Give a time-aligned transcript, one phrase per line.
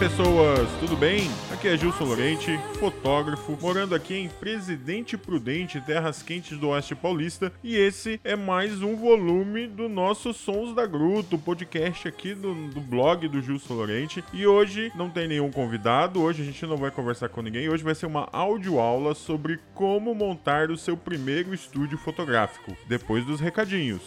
[0.00, 1.30] pessoas, tudo bem?
[1.52, 7.52] Aqui é Gilson Lorente, fotógrafo, morando aqui em Presidente Prudente, terras quentes do Oeste Paulista,
[7.62, 12.54] e esse é mais um volume do nosso Sons da Gruta, o podcast aqui do,
[12.70, 14.24] do blog do Gilson Lorente.
[14.32, 17.84] E hoje não tem nenhum convidado, hoje a gente não vai conversar com ninguém, hoje
[17.84, 24.00] vai ser uma audioaula sobre como montar o seu primeiro estúdio fotográfico, depois dos recadinhos.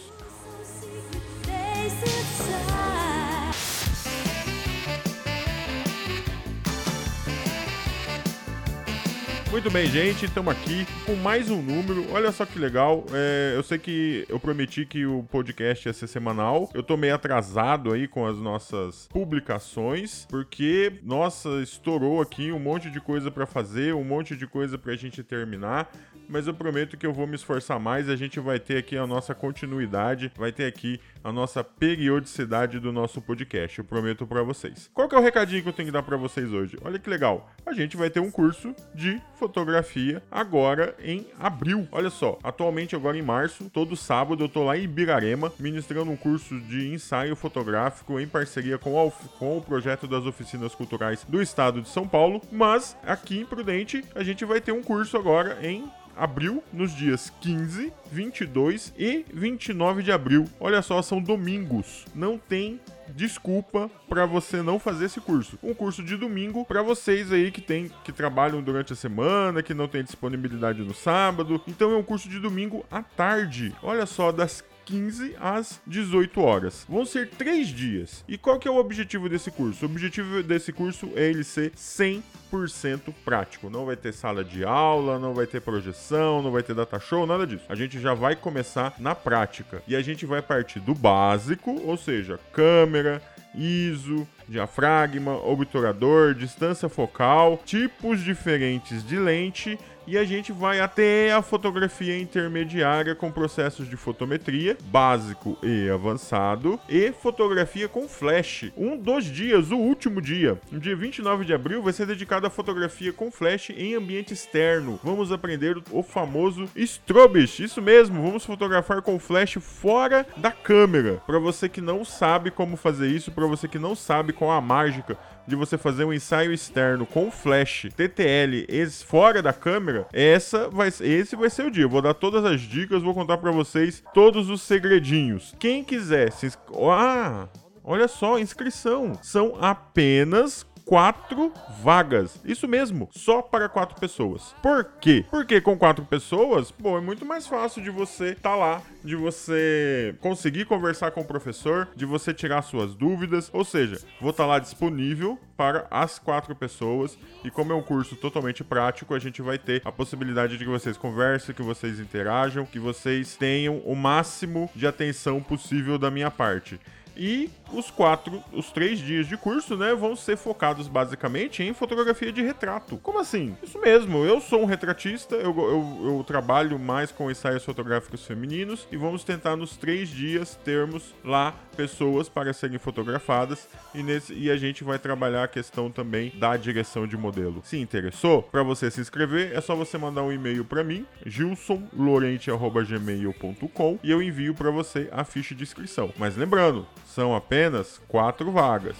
[9.54, 12.10] Muito bem, gente, estamos aqui com mais um número.
[12.10, 13.04] Olha só que legal.
[13.12, 16.68] É, eu sei que eu prometi que o podcast ia ser semanal.
[16.74, 22.90] Eu tô meio atrasado aí com as nossas publicações, porque, nossa, estourou aqui um monte
[22.90, 25.88] de coisa para fazer, um monte de coisa pra gente terminar
[26.28, 28.08] mas eu prometo que eu vou me esforçar mais.
[28.08, 32.92] A gente vai ter aqui a nossa continuidade, vai ter aqui a nossa periodicidade do
[32.92, 33.78] nosso podcast.
[33.78, 34.90] Eu prometo para vocês.
[34.92, 36.76] Qual que é o recadinho que eu tenho que dar para vocês hoje?
[36.82, 37.50] Olha que legal.
[37.64, 41.88] A gente vai ter um curso de fotografia agora em abril.
[41.90, 46.16] Olha só, atualmente agora em março, todo sábado eu tô lá em Ibirarema ministrando um
[46.16, 51.40] curso de ensaio fotográfico em parceria com, a, com o projeto das oficinas culturais do
[51.40, 52.42] estado de São Paulo.
[52.52, 57.32] Mas aqui em Prudente a gente vai ter um curso agora em abril, nos dias
[57.40, 60.46] 15, 22 e 29 de abril.
[60.60, 62.06] Olha só, são domingos.
[62.14, 65.58] Não tem desculpa para você não fazer esse curso.
[65.62, 69.74] Um curso de domingo para vocês aí que tem que trabalham durante a semana, que
[69.74, 71.60] não tem disponibilidade no sábado.
[71.66, 73.74] Então é um curso de domingo à tarde.
[73.82, 76.84] Olha só, das 15 às 18 horas.
[76.88, 78.24] Vão ser três dias.
[78.28, 79.84] E qual que é o objetivo desse curso?
[79.84, 83.70] O objetivo desse curso é ele ser 100% prático.
[83.70, 87.26] Não vai ter sala de aula, não vai ter projeção, não vai ter data show,
[87.26, 87.64] nada disso.
[87.68, 89.82] A gente já vai começar na prática.
[89.88, 93.22] E a gente vai partir do básico, ou seja, câmera,
[93.54, 101.40] ISO, diafragma, obturador, distância focal, tipos diferentes de lente e a gente vai até a
[101.40, 108.70] fotografia intermediária com processos de fotometria, básico e avançado, e fotografia com flash.
[108.76, 112.50] Um dos dias, o último dia, no dia 29 de abril, vai ser dedicado à
[112.50, 115.00] fotografia com flash em ambiente externo.
[115.02, 121.22] Vamos aprender o famoso strobish, isso mesmo, vamos fotografar com flash fora da câmera.
[121.26, 124.60] Para você que não sabe como fazer isso, para você que não sabe qual a
[124.60, 128.66] mágica de você fazer um ensaio externo com flash TTL
[129.06, 131.84] fora da câmera, essa vai, esse vai ser o dia.
[131.84, 135.54] Eu vou dar todas as dicas, vou contar para vocês todos os segredinhos.
[135.58, 136.52] Quem quiser se
[136.90, 137.48] Ah,
[137.82, 139.12] olha só, inscrição.
[139.22, 141.52] São apenas quatro
[141.82, 142.40] vagas.
[142.44, 144.54] Isso mesmo, só para quatro pessoas.
[144.62, 145.24] Por quê?
[145.30, 149.16] Porque com quatro pessoas, bom, é muito mais fácil de você estar tá lá, de
[149.16, 153.50] você conseguir conversar com o professor, de você tirar suas dúvidas.
[153.52, 157.18] Ou seja, vou estar tá lá disponível para as quatro pessoas.
[157.44, 160.70] E como é um curso totalmente prático, a gente vai ter a possibilidade de que
[160.70, 166.30] vocês conversem, que vocês interajam, que vocês tenham o máximo de atenção possível da minha
[166.30, 166.78] parte.
[167.16, 172.32] E os quatro, os três dias de curso, né, vão ser focados basicamente em fotografia
[172.32, 172.98] de retrato.
[173.02, 173.56] Como assim?
[173.62, 178.86] Isso mesmo, eu sou um retratista, eu, eu, eu trabalho mais com ensaios fotográficos femininos
[178.90, 184.50] e vamos tentar nos três dias termos lá pessoas para serem fotografadas e, nesse, e
[184.50, 187.60] a gente vai trabalhar a questão também da direção de modelo.
[187.64, 193.98] Se interessou, para você se inscrever, é só você mandar um e-mail para mim, gilsonlorente.gmail.com
[194.02, 196.10] e eu envio para você a ficha de inscrição.
[196.16, 198.96] Mas lembrando, são apenas quatro vagas.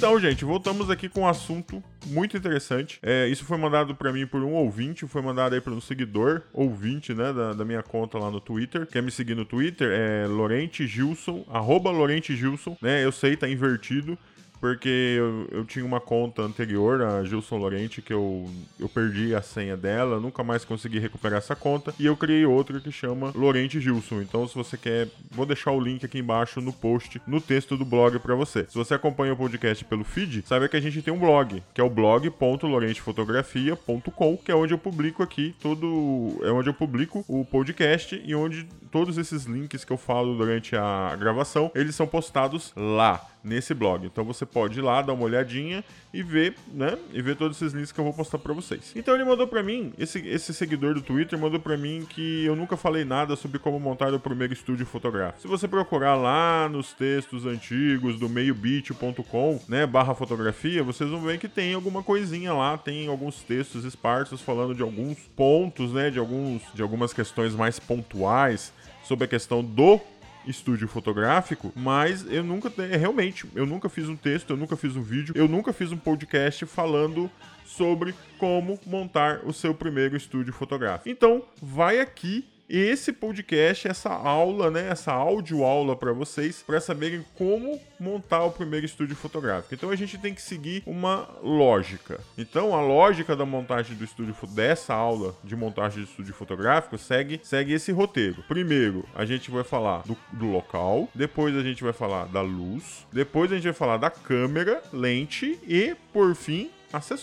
[0.00, 2.98] Então, gente, voltamos aqui com um assunto muito interessante.
[3.02, 6.40] É, isso foi mandado para mim por um ouvinte, foi mandado aí por um seguidor,
[6.54, 8.86] ouvinte, né, da, da, minha conta lá no Twitter.
[8.86, 9.90] Quer me seguir no Twitter?
[9.92, 13.04] É Lorente Gilson, arroba Lorente Gilson, né?
[13.04, 14.16] Eu sei, tá invertido
[14.60, 18.48] porque eu, eu tinha uma conta anterior, a Gilson Lorente, que eu,
[18.78, 22.78] eu perdi a senha dela, nunca mais consegui recuperar essa conta, e eu criei outra
[22.78, 24.20] que chama Lorente Gilson.
[24.20, 27.84] Então, se você quer, vou deixar o link aqui embaixo no post, no texto do
[27.84, 28.66] blog para você.
[28.68, 31.80] Se você acompanha o podcast pelo feed, saiba que a gente tem um blog, que
[31.80, 37.42] é o blog.lorentefotografia.com, que é onde eu publico aqui todo, é onde eu publico o
[37.44, 42.72] podcast e onde todos esses links que eu falo durante a gravação, eles são postados
[42.76, 44.06] lá nesse blog.
[44.06, 46.96] Então você pode ir lá, dar uma olhadinha e ver, né?
[47.12, 48.92] E ver todos esses links que eu vou postar para vocês.
[48.94, 52.54] Então ele mandou para mim, esse, esse seguidor do Twitter mandou para mim que eu
[52.54, 55.40] nunca falei nada sobre como montar o primeiro estúdio fotográfico.
[55.40, 61.38] Se você procurar lá nos textos antigos do meiobit.com, né, barra fotografia, vocês vão ver
[61.38, 66.18] que tem alguma coisinha lá, tem alguns textos esparsos falando de alguns pontos, né, de
[66.18, 68.72] alguns de algumas questões mais pontuais
[69.02, 70.00] sobre a questão do
[70.46, 75.02] estúdio fotográfico, mas eu nunca, realmente, eu nunca fiz um texto, eu nunca fiz um
[75.02, 77.30] vídeo, eu nunca fiz um podcast falando
[77.64, 81.08] sobre como montar o seu primeiro estúdio fotográfico.
[81.08, 82.44] Então, vai aqui
[82.78, 88.52] esse podcast, essa aula, né, essa áudio aula para vocês, para saberem como montar o
[88.52, 89.74] primeiro estúdio fotográfico.
[89.74, 92.20] Então a gente tem que seguir uma lógica.
[92.38, 97.40] Então a lógica da montagem do estúdio dessa aula de montagem de estúdio fotográfico segue
[97.42, 98.42] segue esse roteiro.
[98.48, 103.06] Primeiro, a gente vai falar do, do local, depois a gente vai falar da luz,
[103.12, 106.70] depois a gente vai falar da câmera, lente e por fim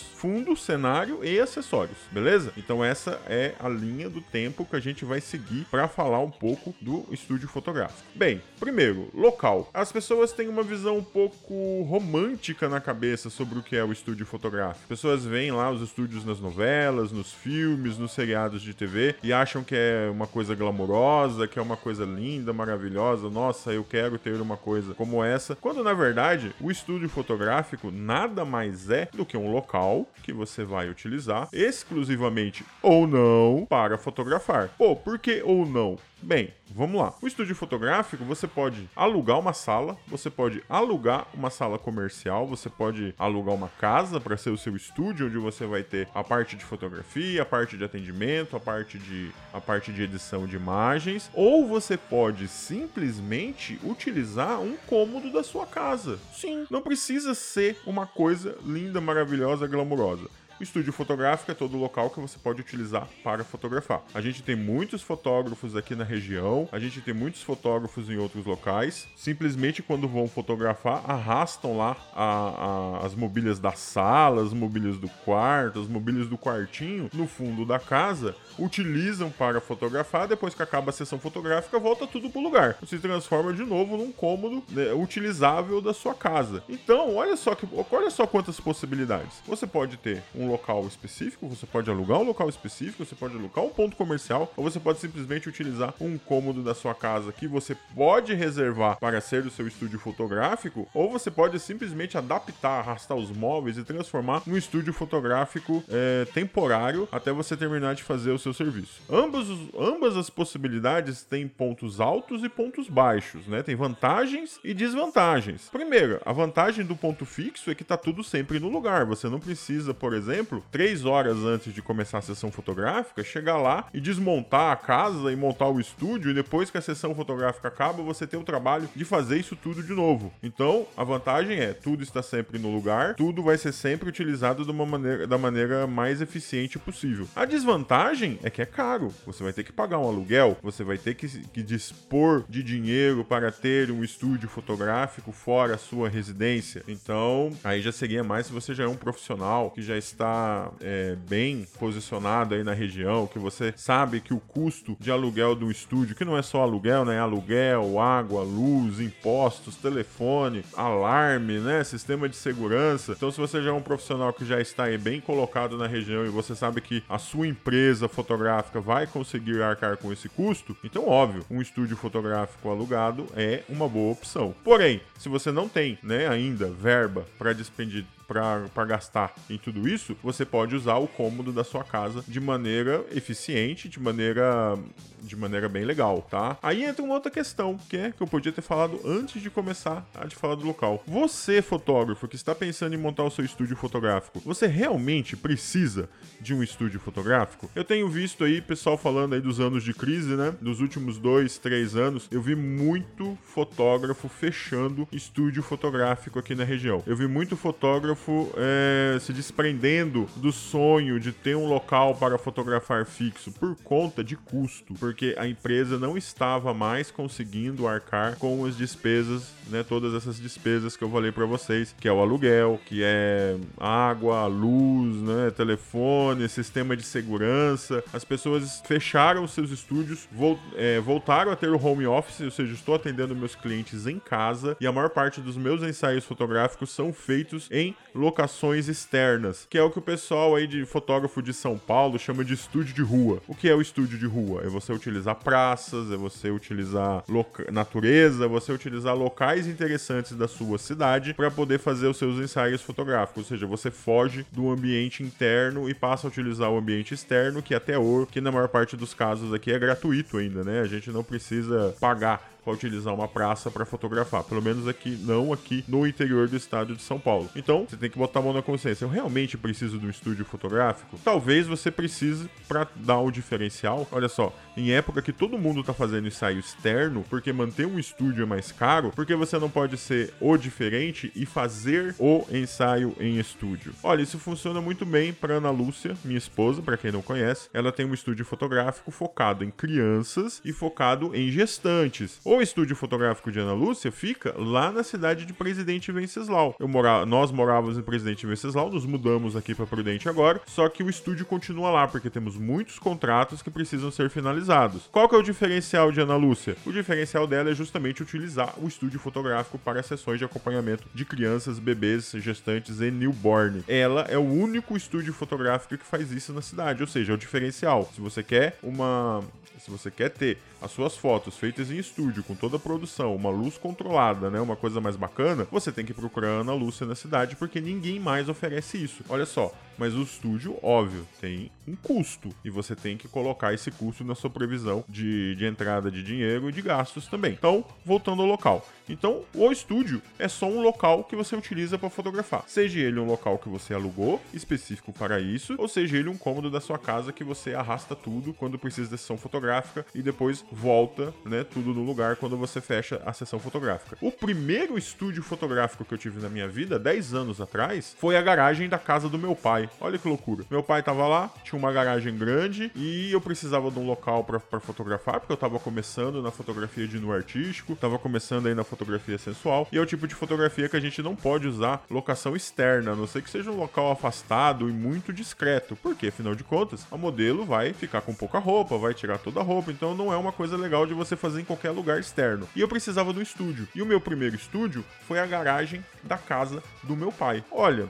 [0.01, 2.53] fundo, cenário e acessórios, beleza?
[2.55, 6.31] Então essa é a linha do tempo que a gente vai seguir para falar um
[6.31, 8.01] pouco do estúdio fotográfico.
[8.15, 9.69] Bem, primeiro, local.
[9.73, 13.91] As pessoas têm uma visão um pouco romântica na cabeça sobre o que é o
[13.91, 14.83] estúdio fotográfico.
[14.83, 19.33] As pessoas veem lá os estúdios nas novelas, nos filmes, nos seriados de TV e
[19.33, 23.29] acham que é uma coisa glamourosa, que é uma coisa linda, maravilhosa.
[23.29, 25.55] Nossa, eu quero ter uma coisa como essa.
[25.55, 30.63] Quando na verdade, o estúdio fotográfico nada mais é do que um local que você
[30.63, 34.69] vai utilizar exclusivamente ou não para fotografar.
[34.77, 35.97] Pô, por que ou não?
[36.21, 37.13] Bem, vamos lá.
[37.21, 42.69] O estúdio fotográfico, você pode alugar uma sala, você pode alugar uma sala comercial, você
[42.69, 46.55] pode alugar uma casa para ser o seu estúdio, onde você vai ter a parte
[46.55, 51.29] de fotografia, a parte de atendimento, a parte de, a parte de edição de imagens,
[51.33, 56.19] ou você pode simplesmente utilizar um cômodo da sua casa.
[56.33, 60.27] Sim, não precisa ser uma coisa linda, maravilhosa, glamurosa.
[60.59, 64.01] Estúdio fotográfico é todo local que você pode utilizar para fotografar.
[64.13, 68.45] A gente tem muitos fotógrafos aqui na região, a gente tem muitos fotógrafos em outros
[68.45, 69.07] locais.
[69.15, 75.07] Simplesmente quando vão fotografar, arrastam lá a, a, as mobílias da sala, as mobílias do
[75.23, 80.27] quarto, as mobílias do quartinho no fundo da casa, utilizam para fotografar.
[80.27, 82.77] Depois que acaba a sessão fotográfica, volta tudo para o lugar.
[82.87, 86.63] Se transforma de novo num cômodo né, utilizável da sua casa.
[86.67, 89.41] Então, olha só que, olha só quantas possibilidades.
[89.45, 93.63] Você pode ter um local específico, você pode alugar um local específico, você pode alugar
[93.63, 97.75] um ponto comercial, ou você pode simplesmente utilizar um cômodo da sua casa que você
[97.95, 103.31] pode reservar para ser o seu estúdio fotográfico, ou você pode simplesmente adaptar, arrastar os
[103.31, 108.53] móveis e transformar num estúdio fotográfico é, temporário até você terminar de fazer o seu
[108.53, 109.01] serviço.
[109.09, 109.47] Ambas,
[109.77, 113.63] ambas as possibilidades têm pontos altos e pontos baixos, né?
[113.63, 115.69] Tem vantagens e desvantagens.
[115.69, 119.05] Primeiro, a vantagem do ponto fixo é que está tudo sempre no lugar.
[119.05, 123.57] Você não precisa, por exemplo, exemplo, três horas antes de começar a sessão fotográfica, chegar
[123.57, 127.67] lá e desmontar a casa e montar o estúdio, e depois que a sessão fotográfica
[127.67, 130.31] acaba, você tem o trabalho de fazer isso tudo de novo.
[130.43, 134.71] Então, a vantagem é, tudo está sempre no lugar, tudo vai ser sempre utilizado de
[134.71, 137.27] uma maneira, da maneira mais eficiente possível.
[137.35, 139.13] A desvantagem é que é caro.
[139.25, 143.23] Você vai ter que pagar um aluguel, você vai ter que, que dispor de dinheiro
[143.23, 146.83] para ter um estúdio fotográfico fora a sua residência.
[146.87, 150.71] Então, aí já seria mais se você já é um profissional que já está está
[150.81, 155.71] é, bem posicionado aí na região, que você sabe que o custo de aluguel do
[155.71, 157.19] estúdio, que não é só aluguel, né?
[157.19, 161.83] Aluguel, água, luz, impostos, telefone, alarme, né?
[161.83, 163.13] Sistema de segurança.
[163.13, 166.25] Então, se você já é um profissional que já está aí bem colocado na região
[166.25, 171.07] e você sabe que a sua empresa fotográfica vai conseguir arcar com esse custo, então,
[171.07, 174.53] óbvio, um estúdio fotográfico alugado é uma boa opção.
[174.63, 180.15] Porém, se você não tem, né, ainda verba para despedir para gastar em tudo isso,
[180.21, 184.77] você pode usar o cômodo da sua casa de maneira eficiente, de maneira
[185.21, 186.57] de maneira bem legal, tá?
[186.61, 190.07] Aí entra uma outra questão, que é que eu podia ter falado antes de começar
[190.13, 191.03] a de falar do local.
[191.07, 196.53] Você, fotógrafo, que está pensando em montar o seu estúdio fotográfico, você realmente precisa de
[196.53, 197.69] um estúdio fotográfico?
[197.75, 200.53] Eu tenho visto aí pessoal falando aí dos anos de crise, né?
[200.61, 207.03] Dos últimos dois, três anos, eu vi muito fotógrafo fechando estúdio fotográfico aqui na região.
[207.05, 208.16] Eu vi muito fotógrafo
[208.55, 214.35] é, se desprendendo do sonho de ter um local para fotografar fixo por conta de
[214.35, 219.83] custo, porque a empresa não estava mais conseguindo arcar com as despesas, né?
[219.83, 224.45] Todas essas despesas que eu falei para vocês, que é o aluguel, que é água,
[224.47, 225.51] luz, né?
[225.51, 228.03] Telefone, sistema de segurança.
[228.13, 230.27] As pessoas fecharam seus estúdios,
[230.75, 234.75] é, voltaram a ter o home office, ou seja, estou atendendo meus clientes em casa
[234.79, 239.83] e a maior parte dos meus ensaios fotográficos são feitos em locações externas, que é
[239.83, 243.41] o que o pessoal aí de fotógrafo de São Paulo chama de estúdio de rua.
[243.47, 244.63] O que é o estúdio de rua?
[244.63, 247.23] É você utilizar praças, é você utilizar
[247.71, 252.81] natureza, é você utilizar locais interessantes da sua cidade para poder fazer os seus ensaios
[252.81, 257.61] fotográficos, ou seja, você foge do ambiente interno e passa a utilizar o ambiente externo,
[257.61, 260.81] que até hoje, que na maior parte dos casos aqui é gratuito ainda, né?
[260.81, 264.43] A gente não precisa pagar para utilizar uma praça para fotografar.
[264.43, 267.49] Pelo menos aqui, não aqui no interior do estado de São Paulo.
[267.55, 269.05] Então, você tem que botar a mão na consciência.
[269.05, 271.17] Eu realmente preciso de um estúdio fotográfico?
[271.23, 274.05] Talvez você precise para dar o diferencial.
[274.11, 278.43] Olha só, em época que todo mundo tá fazendo ensaio externo, porque manter um estúdio
[278.43, 283.39] é mais caro, porque você não pode ser o diferente e fazer o ensaio em
[283.39, 283.93] estúdio.
[284.03, 287.69] Olha, isso funciona muito bem para Ana Lúcia, minha esposa, para quem não conhece.
[287.73, 292.41] Ela tem um estúdio fotográfico focado em crianças e focado em gestantes.
[292.43, 296.75] Ou o estúdio fotográfico de Ana Lúcia fica lá na cidade de Presidente Venceslau.
[296.79, 297.25] Eu mora...
[297.25, 301.45] Nós morávamos em Presidente Venceslau, nos mudamos aqui para Prudente agora, só que o estúdio
[301.45, 305.07] continua lá, porque temos muitos contratos que precisam ser finalizados.
[305.11, 306.75] Qual que é o diferencial de Ana Lúcia?
[306.85, 311.77] O diferencial dela é justamente utilizar o estúdio fotográfico para sessões de acompanhamento de crianças,
[311.77, 313.83] bebês, gestantes e newborn.
[313.87, 317.37] Ela é o único estúdio fotográfico que faz isso na cidade, ou seja, é o
[317.37, 318.09] diferencial.
[318.15, 319.43] Se você quer uma
[319.87, 323.49] se você quer ter as suas fotos feitas em estúdio, com toda a produção, uma
[323.49, 327.55] luz controlada, né, uma coisa mais bacana, você tem que procurar Ana Lúcia na cidade,
[327.55, 329.23] porque ninguém mais oferece isso.
[329.29, 333.89] Olha só, mas o estúdio, óbvio, tem um custo, e você tem que colocar esse
[333.91, 337.53] custo na sua previsão de, de entrada de dinheiro e de gastos também.
[337.53, 338.87] Então, voltando ao local.
[339.09, 342.63] Então, o estúdio é só um local que você utiliza para fotografar.
[342.67, 346.69] Seja ele um local que você alugou, específico para isso, ou seja ele um cômodo
[346.69, 351.33] da sua casa que você arrasta tudo quando precisa de sessão fotográfica e depois volta,
[351.45, 354.17] né, tudo no lugar quando você fecha a sessão fotográfica.
[354.21, 358.41] O primeiro estúdio fotográfico que eu tive na minha vida, 10 anos atrás, foi a
[358.41, 359.89] garagem da casa do meu pai.
[359.99, 360.65] Olha que loucura.
[360.69, 364.79] Meu pai tava lá, tinha uma garagem grande e eu precisava de um local para
[364.79, 369.37] fotografar, porque eu tava começando na fotografia de nu artístico, tava começando aí na fotografia
[369.37, 373.11] sensual, e é o tipo de fotografia que a gente não pode usar locação externa,
[373.11, 377.05] a não ser que seja um local afastado e muito discreto, porque afinal de contas,
[377.11, 380.37] a modelo vai ficar com pouca roupa, vai tirar toda a roupa, então não é
[380.37, 382.67] uma coisa legal de você fazer em qualquer lugar externo.
[382.75, 383.87] E eu precisava do estúdio.
[383.93, 387.63] E o meu primeiro estúdio foi a garagem da casa do meu pai.
[387.71, 388.09] Olha,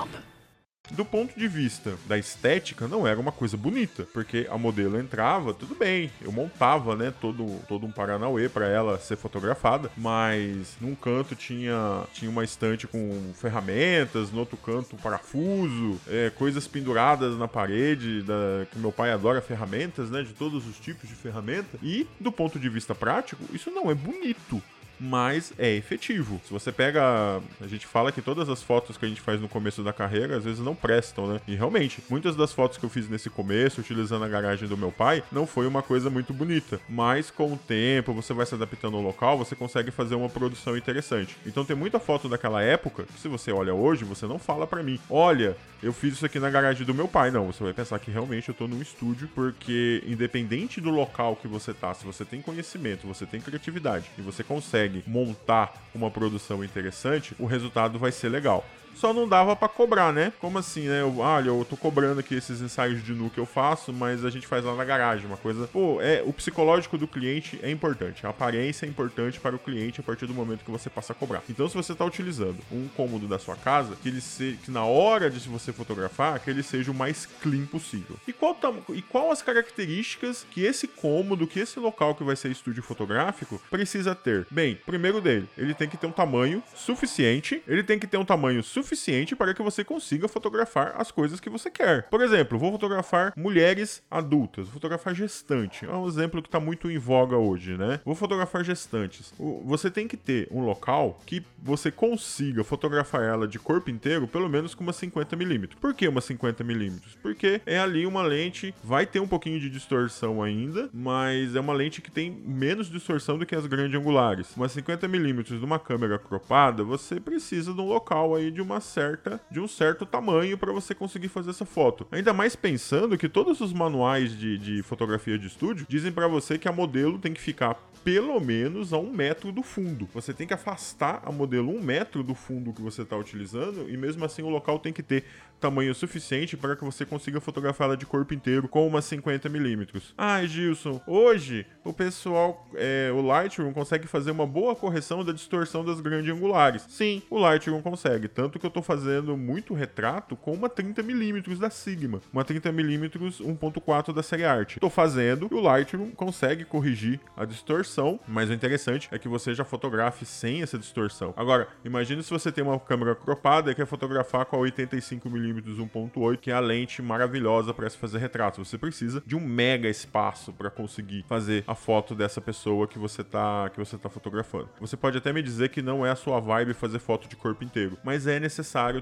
[0.91, 5.53] do ponto de vista da estética, não era uma coisa bonita, porque a modelo entrava,
[5.53, 10.95] tudo bem, eu montava, né, todo, todo um Paranauê para ela ser fotografada, mas num
[10.95, 17.47] canto tinha, tinha uma estante com ferramentas, no outro canto parafuso, é, coisas penduradas na
[17.47, 22.07] parede, da, que meu pai adora ferramentas, né, de todos os tipos de ferramenta, e
[22.19, 24.61] do ponto de vista prático, isso não é bonito
[25.01, 26.39] mas é efetivo.
[26.45, 27.41] Se você pega.
[27.59, 30.37] A gente fala que todas as fotos que a gente faz no começo da carreira
[30.37, 31.41] às vezes não prestam, né?
[31.47, 34.91] E realmente, muitas das fotos que eu fiz nesse começo, utilizando a garagem do meu
[34.91, 36.79] pai, não foi uma coisa muito bonita.
[36.87, 40.77] Mas com o tempo, você vai se adaptando ao local, você consegue fazer uma produção
[40.77, 41.35] interessante.
[41.45, 44.83] Então tem muita foto daquela época que, se você olha hoje, você não fala para
[44.83, 47.31] mim: olha, eu fiz isso aqui na garagem do meu pai.
[47.31, 51.47] Não, você vai pensar que realmente eu tô num estúdio, porque independente do local que
[51.47, 56.11] você tá, se você tem conhecimento, você tem criatividade e você consegue consegue montar uma
[56.11, 58.65] produção interessante, o resultado vai ser legal
[59.01, 60.31] só não dava para cobrar, né?
[60.39, 61.01] Como assim, né?
[61.01, 64.29] Eu, olha, eu tô cobrando aqui esses ensaios de nu que eu faço, mas a
[64.29, 65.67] gente faz lá na garagem, uma coisa.
[65.67, 68.27] Pô, é, o psicológico do cliente é importante.
[68.27, 71.15] A aparência é importante para o cliente a partir do momento que você passa a
[71.15, 71.41] cobrar.
[71.49, 74.85] Então, se você tá utilizando um cômodo da sua casa, que ele se, que na
[74.85, 78.17] hora de você fotografar, que ele seja o mais clean possível.
[78.27, 78.55] E qual,
[78.93, 83.59] e qual as características que esse cômodo, que esse local que vai ser estúdio fotográfico
[83.71, 84.45] precisa ter?
[84.51, 88.25] Bem, primeiro dele, ele tem que ter um tamanho suficiente, ele tem que ter um
[88.25, 92.03] tamanho suficiente suficiente para que você consiga fotografar as coisas que você quer.
[92.09, 95.85] Por exemplo, vou fotografar mulheres adultas, vou fotografar gestante.
[95.85, 98.01] É um exemplo que está muito em voga hoje, né?
[98.03, 99.33] Vou fotografar gestantes.
[99.65, 104.49] Você tem que ter um local que você consiga fotografar ela de corpo inteiro, pelo
[104.49, 105.69] menos com uma 50mm.
[105.79, 107.17] Por que uma 50mm?
[107.21, 111.73] Porque é ali uma lente, vai ter um pouquinho de distorção ainda, mas é uma
[111.73, 114.55] lente que tem menos distorção do que as grandes angulares.
[114.55, 119.41] Uma 50mm de uma câmera cropada, você precisa de um local aí de uma certa,
[119.49, 122.07] de um certo tamanho para você conseguir fazer essa foto.
[122.11, 126.57] Ainda mais pensando que todos os manuais de, de fotografia de estúdio dizem para você
[126.57, 130.07] que a modelo tem que ficar pelo menos a um metro do fundo.
[130.13, 133.95] Você tem que afastar a modelo um metro do fundo que você está utilizando e
[133.95, 135.25] mesmo assim o local tem que ter
[135.59, 140.13] tamanho suficiente para que você consiga fotografar ela de corpo inteiro com uma 50 milímetros.
[140.17, 145.85] Ah, Gilson, hoje o pessoal, é, o Lightroom consegue fazer uma boa correção da distorção
[145.85, 146.85] das grandes angulares.
[146.89, 151.59] Sim, o Lightroom consegue, tanto que eu estou fazendo muito retrato com uma 30 milímetros
[151.59, 154.75] da Sigma, uma 30 milímetros 1.4 da série Art.
[154.75, 159.53] Estou fazendo e o Lightroom consegue corrigir a distorção, mas o interessante é que você
[159.53, 161.33] já fotografe sem essa distorção.
[161.35, 165.79] Agora, imagine se você tem uma câmera cropada e quer fotografar com a 85 milímetros
[165.79, 168.63] 1.8, que é a lente maravilhosa para se fazer retrato.
[168.63, 173.23] Você precisa de um mega espaço para conseguir fazer a foto dessa pessoa que você
[173.23, 174.69] tá que você tá fotografando.
[174.79, 177.63] Você pode até me dizer que não é a sua vibe fazer foto de corpo
[177.63, 178.50] inteiro, mas é necessário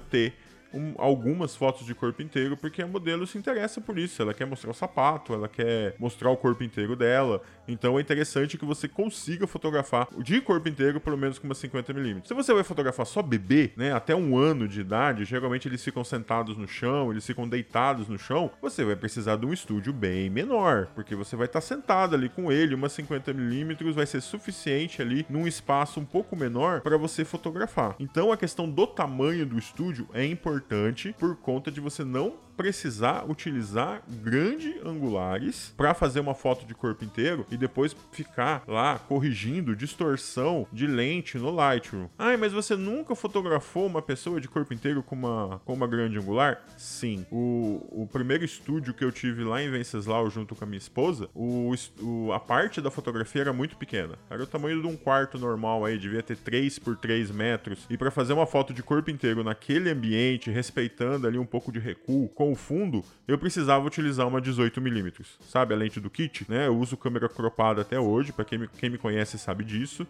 [0.09, 0.33] ter
[0.73, 4.21] um, algumas fotos de corpo inteiro, porque a modelo se interessa por isso.
[4.21, 7.41] Ela quer mostrar o sapato, ela quer mostrar o corpo inteiro dela.
[7.67, 12.25] Então é interessante que você consiga fotografar de corpo inteiro, pelo menos com uma 50mm.
[12.25, 16.03] Se você vai fotografar só bebê, né, até um ano de idade, geralmente eles ficam
[16.03, 20.29] sentados no chão, eles ficam deitados no chão, você vai precisar de um estúdio bem
[20.29, 25.25] menor, porque você vai estar sentado ali com ele, uma 50mm vai ser suficiente ali
[25.29, 27.95] num espaço um pouco menor para você fotografar.
[27.99, 32.33] Então a questão do tamanho do estúdio é importante importante por conta de você não
[32.59, 38.99] precisar utilizar grande angulares para fazer uma foto de corpo inteiro e depois ficar lá
[38.99, 42.09] corrigindo distorção de lente no Lightroom.
[42.17, 46.17] Ai, mas você nunca fotografou uma pessoa de corpo inteiro com uma, com uma grande
[46.17, 46.61] angular?
[46.75, 47.25] Sim.
[47.31, 51.29] O, o primeiro estúdio que eu tive lá em Venceslau junto com a minha esposa,
[51.33, 54.15] o, o, a parte da fotografia era muito pequena.
[54.29, 57.85] Era o tamanho de um quarto normal aí, devia ter 3 por 3 metros.
[57.89, 61.79] E para fazer uma foto de corpo inteiro naquele ambiente, respeitando ali um pouco de
[61.79, 65.73] recuo, com com o fundo, eu precisava utilizar uma 18mm, sabe?
[65.73, 66.67] A lente do kit, né?
[66.67, 70.07] Eu uso câmera cropada até hoje, para quem me, quem me conhece sabe disso.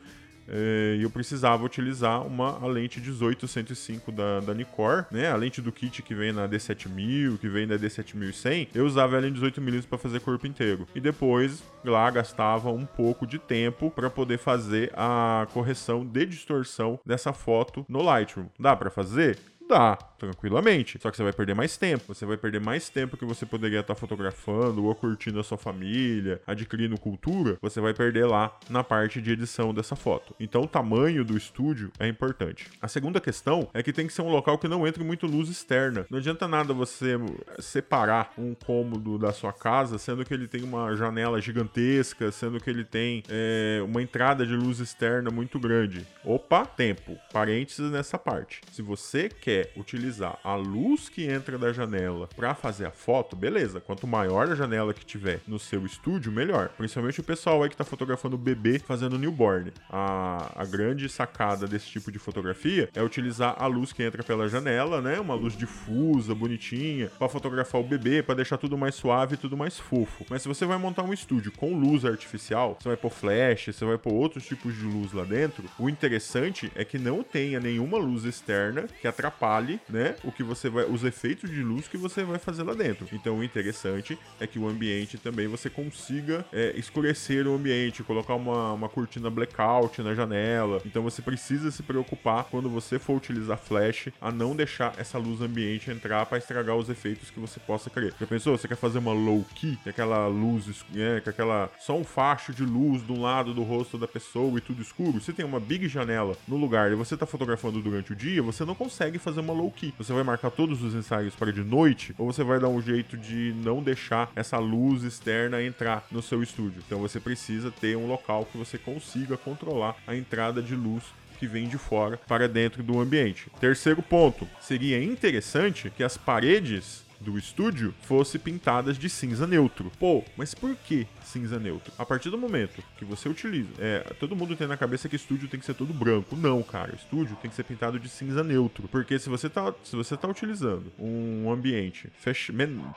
[0.52, 5.30] É, e eu precisava utilizar uma a lente 18-105 da, da Nikkor, né?
[5.30, 9.28] A lente do kit que vem na D7000, que vem na D7100, eu usava ela
[9.28, 10.88] em 18mm para fazer corpo inteiro.
[10.96, 17.00] E depois lá gastava um pouco de tempo para poder fazer a correção de distorção
[17.06, 18.48] dessa foto no Lightroom.
[18.60, 19.38] Dá para fazer?
[19.70, 20.98] Dá, tranquilamente.
[21.00, 22.16] Só que você vai perder mais tempo.
[22.16, 26.42] Você vai perder mais tempo que você poderia estar fotografando ou curtindo a sua família,
[26.48, 27.56] adquirindo cultura.
[27.62, 30.36] Você vai perder lá na parte de edição dessa foto.
[30.40, 32.66] Então, o tamanho do estúdio é importante.
[32.82, 35.50] A segunda questão é que tem que ser um local que não entre muito luz
[35.50, 36.08] externa.
[36.10, 37.18] Não adianta nada você
[37.60, 42.72] separar um cômodo da sua casa, sendo que ele tem uma janela gigantesca, sendo que
[42.72, 46.08] ele tem é, uma entrada de luz externa muito grande.
[46.26, 47.16] Opa, tempo.
[47.32, 48.62] Parênteses nessa parte.
[48.72, 53.36] Se você quer quer utilizar a luz que entra da janela para fazer a foto,
[53.36, 53.80] beleza.
[53.80, 56.70] Quanto maior a janela que tiver no seu estúdio, melhor.
[56.78, 59.72] Principalmente o pessoal aí que tá fotografando o bebê fazendo newborn.
[59.90, 64.48] A, a grande sacada desse tipo de fotografia é utilizar a luz que entra pela
[64.48, 65.20] janela, né?
[65.20, 69.58] Uma luz difusa, bonitinha, para fotografar o bebê, para deixar tudo mais suave e tudo
[69.58, 70.26] mais fofo.
[70.30, 73.86] Mas se você vai montar um estúdio com luz artificial, você vai pôr flash, você
[73.86, 77.98] vai pôr outros tipos de luz lá dentro, o interessante é que não tenha nenhuma
[77.98, 79.49] luz externa que atrapalhe
[79.90, 83.08] né, o que você vai, os efeitos de luz que você vai fazer lá dentro.
[83.12, 88.36] Então o interessante é que o ambiente também você consiga é, escurecer o ambiente, colocar
[88.36, 90.82] uma, uma cortina blackout na janela.
[90.86, 95.42] Então você precisa se preocupar quando você for utilizar flash a não deixar essa luz
[95.42, 98.14] ambiente entrar para estragar os efeitos que você possa querer.
[98.20, 98.58] Já pensou?
[98.58, 102.04] Você quer fazer uma low key, que é aquela luz, é, que aquela só um
[102.04, 105.20] facho de luz de um lado do rosto da pessoa e tudo escuro.
[105.22, 108.66] Se tem uma big janela no lugar e você está fotografando durante o dia, você
[108.66, 109.94] não consegue fazer uma low key.
[109.98, 113.18] Você vai marcar todos os ensaios para de noite ou você vai dar um jeito
[113.18, 116.84] de não deixar essa luz externa entrar no seu estúdio.
[116.86, 121.04] Então você precisa ter um local que você consiga controlar a entrada de luz
[121.40, 123.50] que vem de fora para dentro do ambiente.
[123.60, 129.92] Terceiro ponto, seria interessante que as paredes do estúdio fosse pintadas de cinza neutro.
[130.00, 131.92] Pô, mas por que cinza neutro?
[131.98, 135.48] A partir do momento que você utiliza, é, todo mundo tem na cabeça que estúdio
[135.48, 136.36] tem que ser todo branco.
[136.36, 139.96] Não, cara, estúdio tem que ser pintado de cinza neutro, porque se você tá, se
[139.96, 142.52] você tá utilizando um ambiente fech...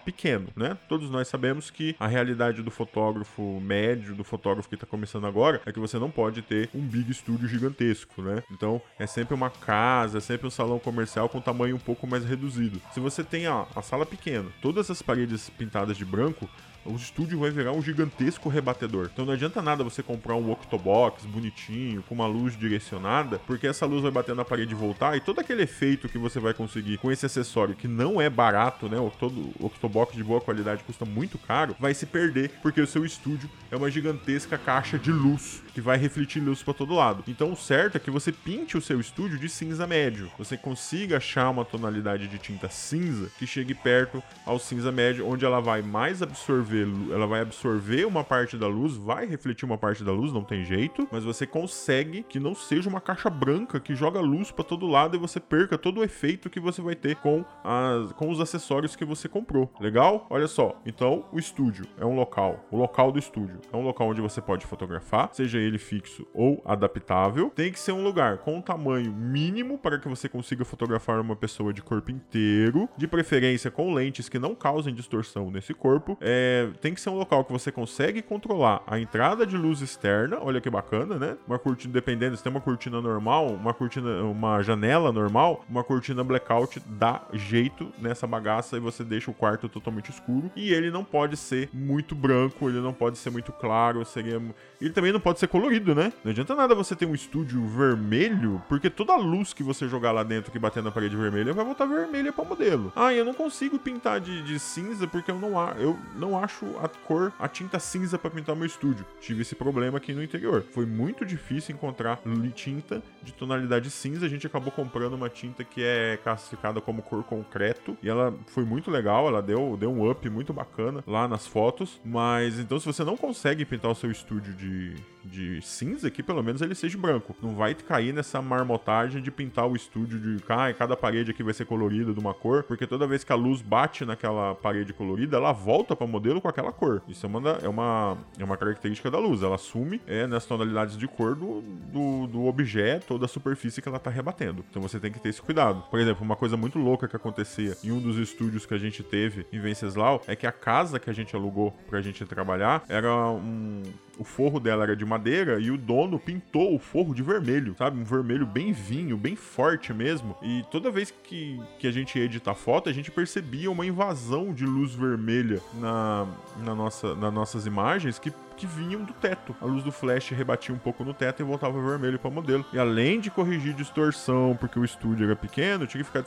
[0.05, 0.77] pequeno, né?
[0.89, 5.61] Todos nós sabemos que a realidade do fotógrafo médio, do fotógrafo que tá começando agora,
[5.67, 8.43] é que você não pode ter um big estúdio gigantesco, né?
[8.51, 12.25] Então, é sempre uma casa, é sempre um salão comercial com tamanho um pouco mais
[12.25, 12.81] reduzido.
[12.93, 14.53] Se você tem a, a sala pequeno.
[14.61, 16.49] Todas as paredes pintadas de branco
[16.85, 19.11] o estúdio vai virar um gigantesco rebatedor.
[19.13, 23.87] Então não adianta nada você comprar um octobox bonitinho, com uma luz direcionada, porque essa
[23.87, 26.99] luz vai bater na parede e voltar, e todo aquele efeito que você vai conseguir
[26.99, 28.97] com esse acessório, que não é barato, né?
[29.19, 33.49] Todo octobox de boa qualidade custa muito caro, vai se perder, porque o seu estúdio
[33.71, 37.23] é uma gigantesca caixa de luz, que vai refletir luz para todo lado.
[37.29, 40.31] Então o certo é que você pinte o seu estúdio de cinza médio.
[40.39, 45.45] Você consiga achar uma tonalidade de tinta cinza que chegue perto ao cinza médio, onde
[45.45, 49.77] ela vai mais absorver absorver, ela vai absorver uma parte da luz, vai refletir uma
[49.77, 53.79] parte da luz, não tem jeito, mas você consegue que não seja uma caixa branca
[53.79, 56.95] que joga luz para todo lado e você perca todo o efeito que você vai
[56.95, 59.71] ter com, as, com os acessórios que você comprou.
[59.81, 60.27] Legal?
[60.31, 60.81] Olha só.
[60.87, 62.65] Então, o estúdio é um local.
[62.71, 66.63] O local do estúdio é um local onde você pode fotografar, seja ele fixo ou
[66.65, 67.51] adaptável.
[67.55, 71.37] Tem que ser um lugar com um tamanho mínimo para que você consiga fotografar uma
[71.37, 76.17] pessoa de corpo inteiro, de preferência com lentes que não causem distorção nesse corpo.
[76.21, 80.39] É, tem que ser um local que você consegue controlar a entrada de luz externa.
[80.41, 81.37] Olha que bacana, né?
[81.47, 86.23] Uma cortina, dependendo, se tem uma cortina normal, uma cortina, uma janela normal, uma cortina
[86.23, 90.51] blackout dá jeito nessa bagaça e você deixa o quarto totalmente escuro.
[90.57, 94.41] E ele não pode ser muito branco, ele não pode ser muito claro, seria.
[94.81, 96.13] Ele também não pode ser colorido, né?
[96.25, 100.13] Não adianta nada você ter um estúdio vermelho, porque toda a luz que você jogar
[100.13, 102.93] lá dentro que bater na parede vermelha vai voltar vermelha para modelo.
[102.95, 106.67] Ah, eu não consigo pintar de, de cinza porque eu não, eu não acho acho
[106.79, 109.07] a cor, a tinta cinza para pintar meu estúdio.
[109.21, 110.65] Tive esse problema aqui no interior.
[110.71, 112.21] Foi muito difícil encontrar
[112.55, 114.27] tinta de tonalidade cinza.
[114.27, 118.65] A gente acabou comprando uma tinta que é classificada como cor concreto e ela foi
[118.65, 119.27] muito legal.
[119.27, 122.01] Ela deu, deu um up muito bacana lá nas fotos.
[122.05, 126.43] Mas então, se você não consegue pintar o seu estúdio de, de cinza, que pelo
[126.43, 127.35] menos ele seja branco.
[127.43, 131.55] Não vai cair nessa marmotagem de pintar o estúdio de ah, cada parede aqui vai
[131.55, 135.39] ser colorida de uma cor, porque toda vez que a luz bate naquela parede colorida,
[135.39, 137.03] ela volta para o modelo com aquela cor.
[137.09, 139.43] Isso é uma, é uma, é uma característica da luz.
[139.43, 143.89] Ela assume é, nas tonalidades de cor do, do, do objeto ou da superfície que
[143.89, 144.65] ela está rebatendo.
[144.69, 145.85] Então você tem que ter esse cuidado.
[145.91, 149.03] Por exemplo, uma coisa muito louca que acontecia em um dos estúdios que a gente
[149.03, 152.83] teve em Venceslau é que a casa que a gente alugou para a gente trabalhar
[152.89, 153.83] era um,
[154.23, 158.01] o forro dela era de madeira e o dono pintou o forro de vermelho, sabe?
[158.01, 160.37] Um vermelho bem vinho, bem forte mesmo.
[160.41, 164.55] E toda vez que, que a gente ia editar foto, a gente percebia uma invasão
[164.55, 166.27] de luz vermelha na,
[166.65, 169.55] na nossa, nas nossas imagens que que vinham do teto.
[169.61, 172.65] A luz do flash rebatia um pouco no teto e voltava vermelho para o modelo.
[172.73, 176.25] E além de corrigir distorção, porque o estúdio era pequeno, tinha que ficar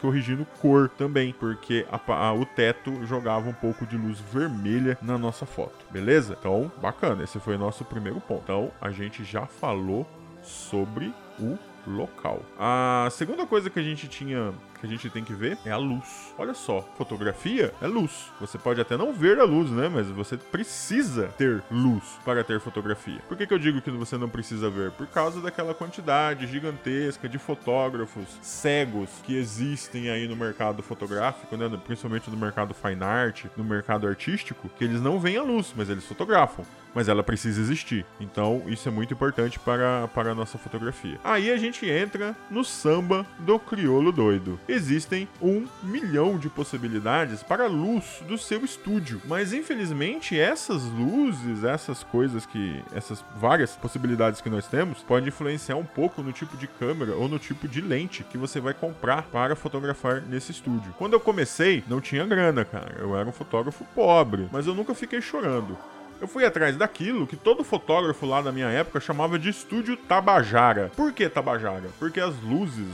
[0.00, 5.18] corrigindo cor também, porque a, a, o teto jogava um pouco de luz vermelha na
[5.18, 5.86] nossa foto.
[5.90, 6.36] Beleza?
[6.38, 7.24] Então, bacana.
[7.24, 8.42] Esse foi o nosso primeiro ponto.
[8.44, 10.06] Então, a gente já falou
[10.42, 12.42] sobre o local.
[12.58, 15.76] A segunda coisa que a gente tinha que a gente tem que ver é a
[15.76, 16.34] luz.
[16.38, 18.30] Olha só, fotografia é luz.
[18.40, 19.88] Você pode até não ver a luz, né?
[19.88, 23.20] Mas você precisa ter luz para ter fotografia.
[23.28, 24.90] Por que, que eu digo que você não precisa ver?
[24.92, 31.68] Por causa daquela quantidade gigantesca de fotógrafos cegos que existem aí no mercado fotográfico, né?
[31.84, 35.88] Principalmente no mercado fine art, no mercado artístico, que eles não veem a luz, mas
[35.88, 36.64] eles fotografam
[36.94, 38.04] mas ela precisa existir.
[38.18, 41.18] Então, isso é muito importante para, para a nossa fotografia.
[41.22, 44.58] Aí a gente entra no samba do crioulo doido.
[44.68, 51.64] Existem um milhão de possibilidades para a luz do seu estúdio, mas infelizmente essas luzes,
[51.64, 56.54] essas coisas que, essas várias possibilidades que nós temos, podem influenciar um pouco no tipo
[56.58, 60.94] de câmera ou no tipo de lente que você vai comprar para fotografar nesse estúdio.
[60.98, 62.94] Quando eu comecei, não tinha grana, cara.
[62.98, 65.78] Eu era um fotógrafo pobre, mas eu nunca fiquei chorando.
[66.20, 70.90] Eu fui atrás daquilo que todo fotógrafo lá da minha época chamava de estúdio Tabajara.
[70.96, 71.88] Por que Tabajara?
[71.98, 72.88] Porque as luzes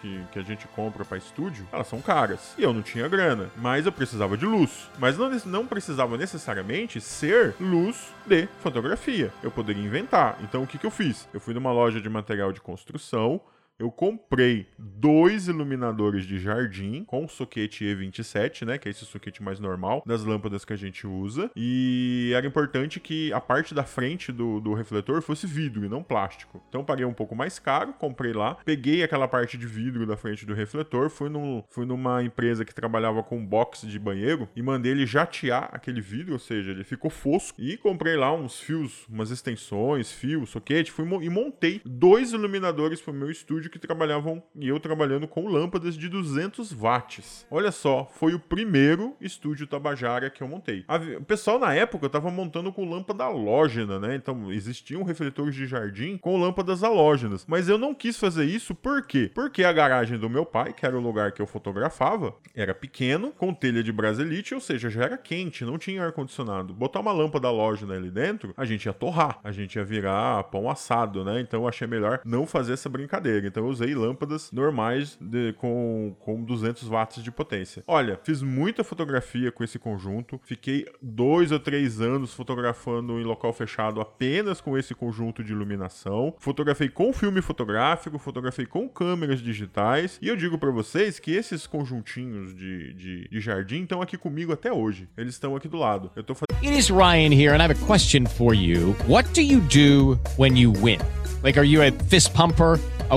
[0.00, 2.54] que, que, a gente compra para estúdio, elas são caras.
[2.56, 4.88] E eu não tinha grana, mas eu precisava de luz.
[4.98, 9.32] Mas não, não precisava necessariamente ser luz de fotografia.
[9.42, 10.38] Eu poderia inventar.
[10.42, 11.28] Então o que, que eu fiz?
[11.32, 13.40] Eu fui numa loja de material de construção,
[13.78, 18.76] eu comprei dois iluminadores de jardim com soquete E27, né?
[18.76, 21.50] Que é esse soquete mais normal das lâmpadas que a gente usa.
[21.54, 26.02] E era importante que a parte da frente do, do refletor fosse vidro e não
[26.02, 26.62] plástico.
[26.68, 30.44] Então paguei um pouco mais caro, comprei lá, peguei aquela parte de vidro da frente
[30.44, 34.92] do refletor, fui, no, fui numa empresa que trabalhava com box de banheiro e mandei
[34.92, 37.60] ele jatear aquele vidro, ou seja, ele ficou fosco.
[37.60, 43.12] E comprei lá uns fios, umas extensões, fio, soquete, fui e montei dois iluminadores pro
[43.12, 47.46] meu estúdio estúdio que trabalhavam e eu trabalhando com lâmpadas de 200 watts.
[47.50, 50.84] Olha só, foi o primeiro estúdio Tabajara que eu montei.
[51.18, 54.14] O pessoal na época estava montando com lâmpada halógena, né?
[54.14, 57.44] Então existiam refletores de jardim com lâmpadas halógenas.
[57.46, 59.30] Mas eu não quis fazer isso por quê?
[59.34, 63.30] Porque a garagem do meu pai, que era o lugar que eu fotografava, era pequeno,
[63.32, 66.72] com telha de brasilite, ou seja, já era quente, não tinha ar-condicionado.
[66.72, 70.70] Botar uma lâmpada halógena ali dentro, a gente ia torrar, a gente ia virar pão
[70.70, 71.40] assado, né?
[71.40, 73.46] Então eu achei melhor não fazer essa brincadeira.
[73.46, 77.82] Então então eu usei lâmpadas normais de, com, com 200 watts de potência.
[77.88, 83.52] Olha, fiz muita fotografia com esse conjunto, fiquei dois ou três anos fotografando em local
[83.52, 86.36] fechado apenas com esse conjunto de iluminação.
[86.38, 91.66] Fotografei com filme fotográfico, fotografei com câmeras digitais e eu digo para vocês que esses
[91.66, 95.08] conjuntinhos de, de, de jardim estão aqui comigo até hoje.
[95.16, 96.12] Eles estão aqui do lado.
[96.14, 98.94] Eu tô It is Ryan here and I have a question for you.
[99.08, 101.00] What do you do when you win?
[101.42, 102.78] Like, are you a fist pumper?
[103.10, 103.16] a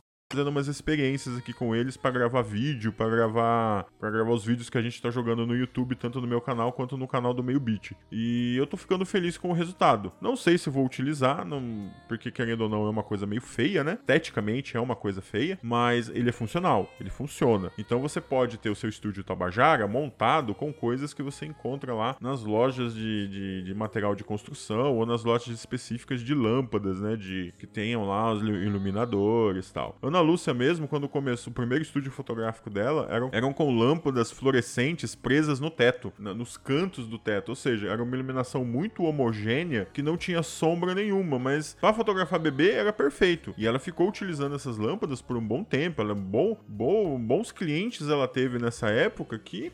[0.31, 4.69] Fazendo umas experiências aqui com eles para gravar vídeo, para gravar, para gravar os vídeos
[4.69, 7.43] que a gente tá jogando no YouTube, tanto no meu canal quanto no canal do
[7.43, 7.91] Meio Beat.
[8.09, 10.11] E eu tô ficando feliz com o resultado.
[10.21, 13.83] Não sei se vou utilizar, não, porque querendo ou não é uma coisa meio feia,
[13.83, 13.97] né?
[13.99, 17.69] Esteticamente é uma coisa feia, mas ele é funcional, ele funciona.
[17.77, 22.15] Então você pode ter o seu estúdio Tabajara montado com coisas que você encontra lá
[22.21, 27.17] nas lojas de, de, de material de construção ou nas lojas específicas de lâmpadas, né?
[27.17, 29.97] De que tenham lá os iluminadores e tal.
[30.21, 35.15] Ana Lúcia mesmo, quando começou o primeiro estúdio fotográfico dela, eram, eram com lâmpadas fluorescentes
[35.15, 37.49] presas no teto, na, nos cantos do teto.
[37.49, 42.39] Ou seja, era uma iluminação muito homogênea que não tinha sombra nenhuma, mas para fotografar
[42.39, 43.53] bebê era perfeito.
[43.57, 46.01] E ela ficou utilizando essas lâmpadas por um bom tempo.
[46.01, 49.71] Ela, bom, bom, bons clientes ela teve nessa época que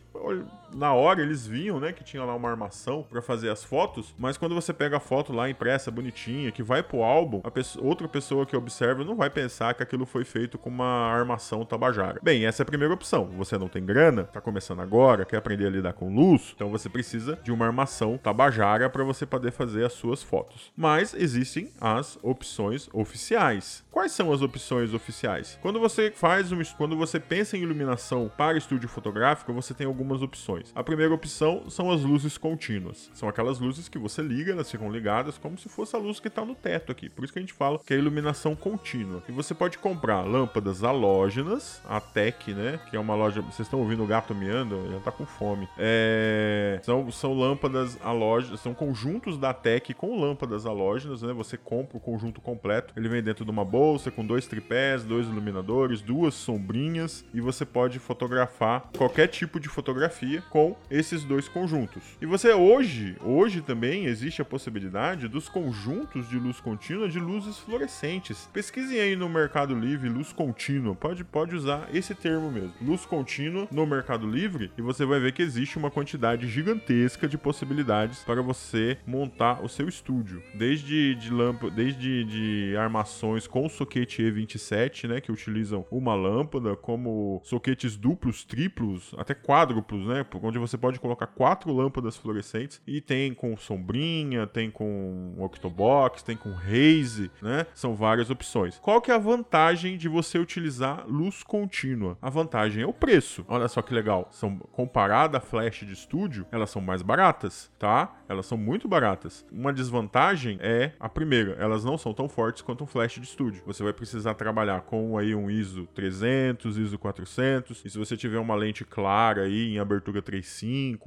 [0.73, 4.38] na hora eles viam, né, que tinha lá uma armação para fazer as fotos, mas
[4.38, 8.45] quando você pega a foto lá impressa, bonitinha, que vai pro álbum, pessoa, outra pessoa
[8.45, 12.19] que observa não vai pensar que aquilo foi feito com uma armação tabajara.
[12.21, 13.25] Bem, essa é a primeira opção.
[13.38, 16.89] Você não tem grana, tá começando agora, quer aprender a lidar com luz, então você
[16.89, 20.71] precisa de uma armação tabajara para você poder fazer as suas fotos.
[20.75, 23.84] Mas existem as opções oficiais.
[23.97, 25.57] Quais são as opções oficiais?
[25.60, 30.21] Quando você faz um, quando você pensa em iluminação para estúdio fotográfico, você tem algumas
[30.21, 30.71] opções.
[30.75, 33.10] A primeira opção são as luzes contínuas.
[33.15, 36.27] São aquelas luzes que você liga, elas ficam ligadas como se fosse a luz que
[36.27, 37.10] está no teto aqui.
[37.10, 39.23] Por isso que a gente fala que é iluminação contínua.
[39.27, 42.79] E você pode comprar lâmpadas halógenas, a Tec, né?
[42.91, 43.41] Que é uma loja.
[43.41, 44.91] Vocês estão ouvindo o gato miando?
[44.91, 45.67] Já tá com fome.
[45.75, 46.79] É...
[46.83, 51.33] São, são lâmpadas halógenas, são conjuntos da Tec com lâmpadas halógenas, né?
[51.33, 55.06] Você compra o conjunto completo, ele vem dentro de uma bolsa bolsa com dois tripés,
[55.06, 61.47] dois iluminadores, duas sombrinhas e você pode fotografar qualquer tipo de fotografia com esses dois
[61.47, 62.04] conjuntos.
[62.21, 67.58] E você hoje, hoje também existe a possibilidade dos conjuntos de luz contínua de luzes
[67.60, 68.50] fluorescentes.
[68.52, 70.93] Pesquisem aí no Mercado Livre luz contínua.
[70.93, 72.73] Pode, pode usar esse termo mesmo.
[72.82, 77.38] Luz contínua no Mercado Livre e você vai ver que existe uma quantidade gigantesca de
[77.38, 80.43] possibilidades para você montar o seu estúdio.
[80.54, 87.42] Desde de lâmpada, desde de armações com soquete E27, né, que utilizam uma lâmpada, como
[87.44, 93.34] soquetes duplos, triplos, até quádruplos, né, onde você pode colocar quatro lâmpadas fluorescentes e tem
[93.34, 97.66] com sombrinha, tem com octobox, tem com haze, né?
[97.74, 98.80] São várias opções.
[98.80, 102.18] Qual que é a vantagem de você utilizar luz contínua?
[102.22, 103.46] A vantagem é o preço.
[103.48, 104.28] Olha só que legal.
[104.32, 108.16] São comparada a flash de estúdio, elas são mais baratas, tá?
[108.28, 109.46] Elas são muito baratas.
[109.52, 113.62] Uma desvantagem é a primeira, elas não são tão fortes quanto um flash de estúdio.
[113.67, 118.39] Você vai precisar trabalhar com aí um ISO 300, ISO 400, e se você tiver
[118.39, 120.97] uma lente clara aí em abertura 3.5,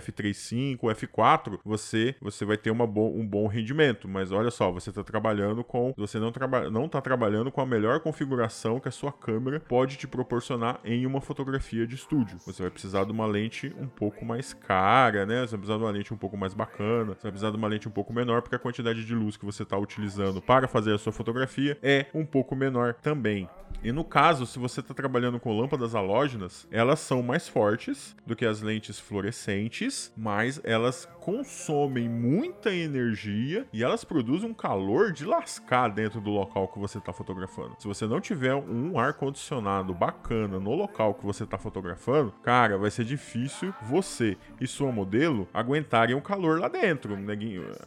[0.00, 4.90] F35, F4, você você vai ter uma bo um bom rendimento, mas olha só, você
[4.90, 8.92] está trabalhando com você não traba não tá trabalhando com a melhor configuração que a
[8.92, 12.38] sua câmera pode te proporcionar em uma fotografia de estúdio.
[12.44, 15.42] Você vai precisar de uma lente um pouco mais cara, né?
[15.42, 17.68] Você vai precisar de uma lente um pouco mais bacana, você vai precisar de uma
[17.68, 20.92] lente um pouco menor, porque a quantidade de luz que você está utilizando para fazer
[20.92, 23.48] a sua fotografia é um pouco menor também.
[23.82, 28.34] E no caso, se você está trabalhando com lâmpadas halógenas, elas são mais fortes do
[28.34, 35.24] que as lentes fluorescentes, mas elas consomem muita energia e elas produzem um calor de
[35.24, 37.76] lascar dentro do local que você está fotografando.
[37.78, 42.76] Se você não tiver um ar condicionado bacana no local que você está fotografando, cara,
[42.76, 47.16] vai ser difícil você e sua modelo aguentarem o calor lá dentro.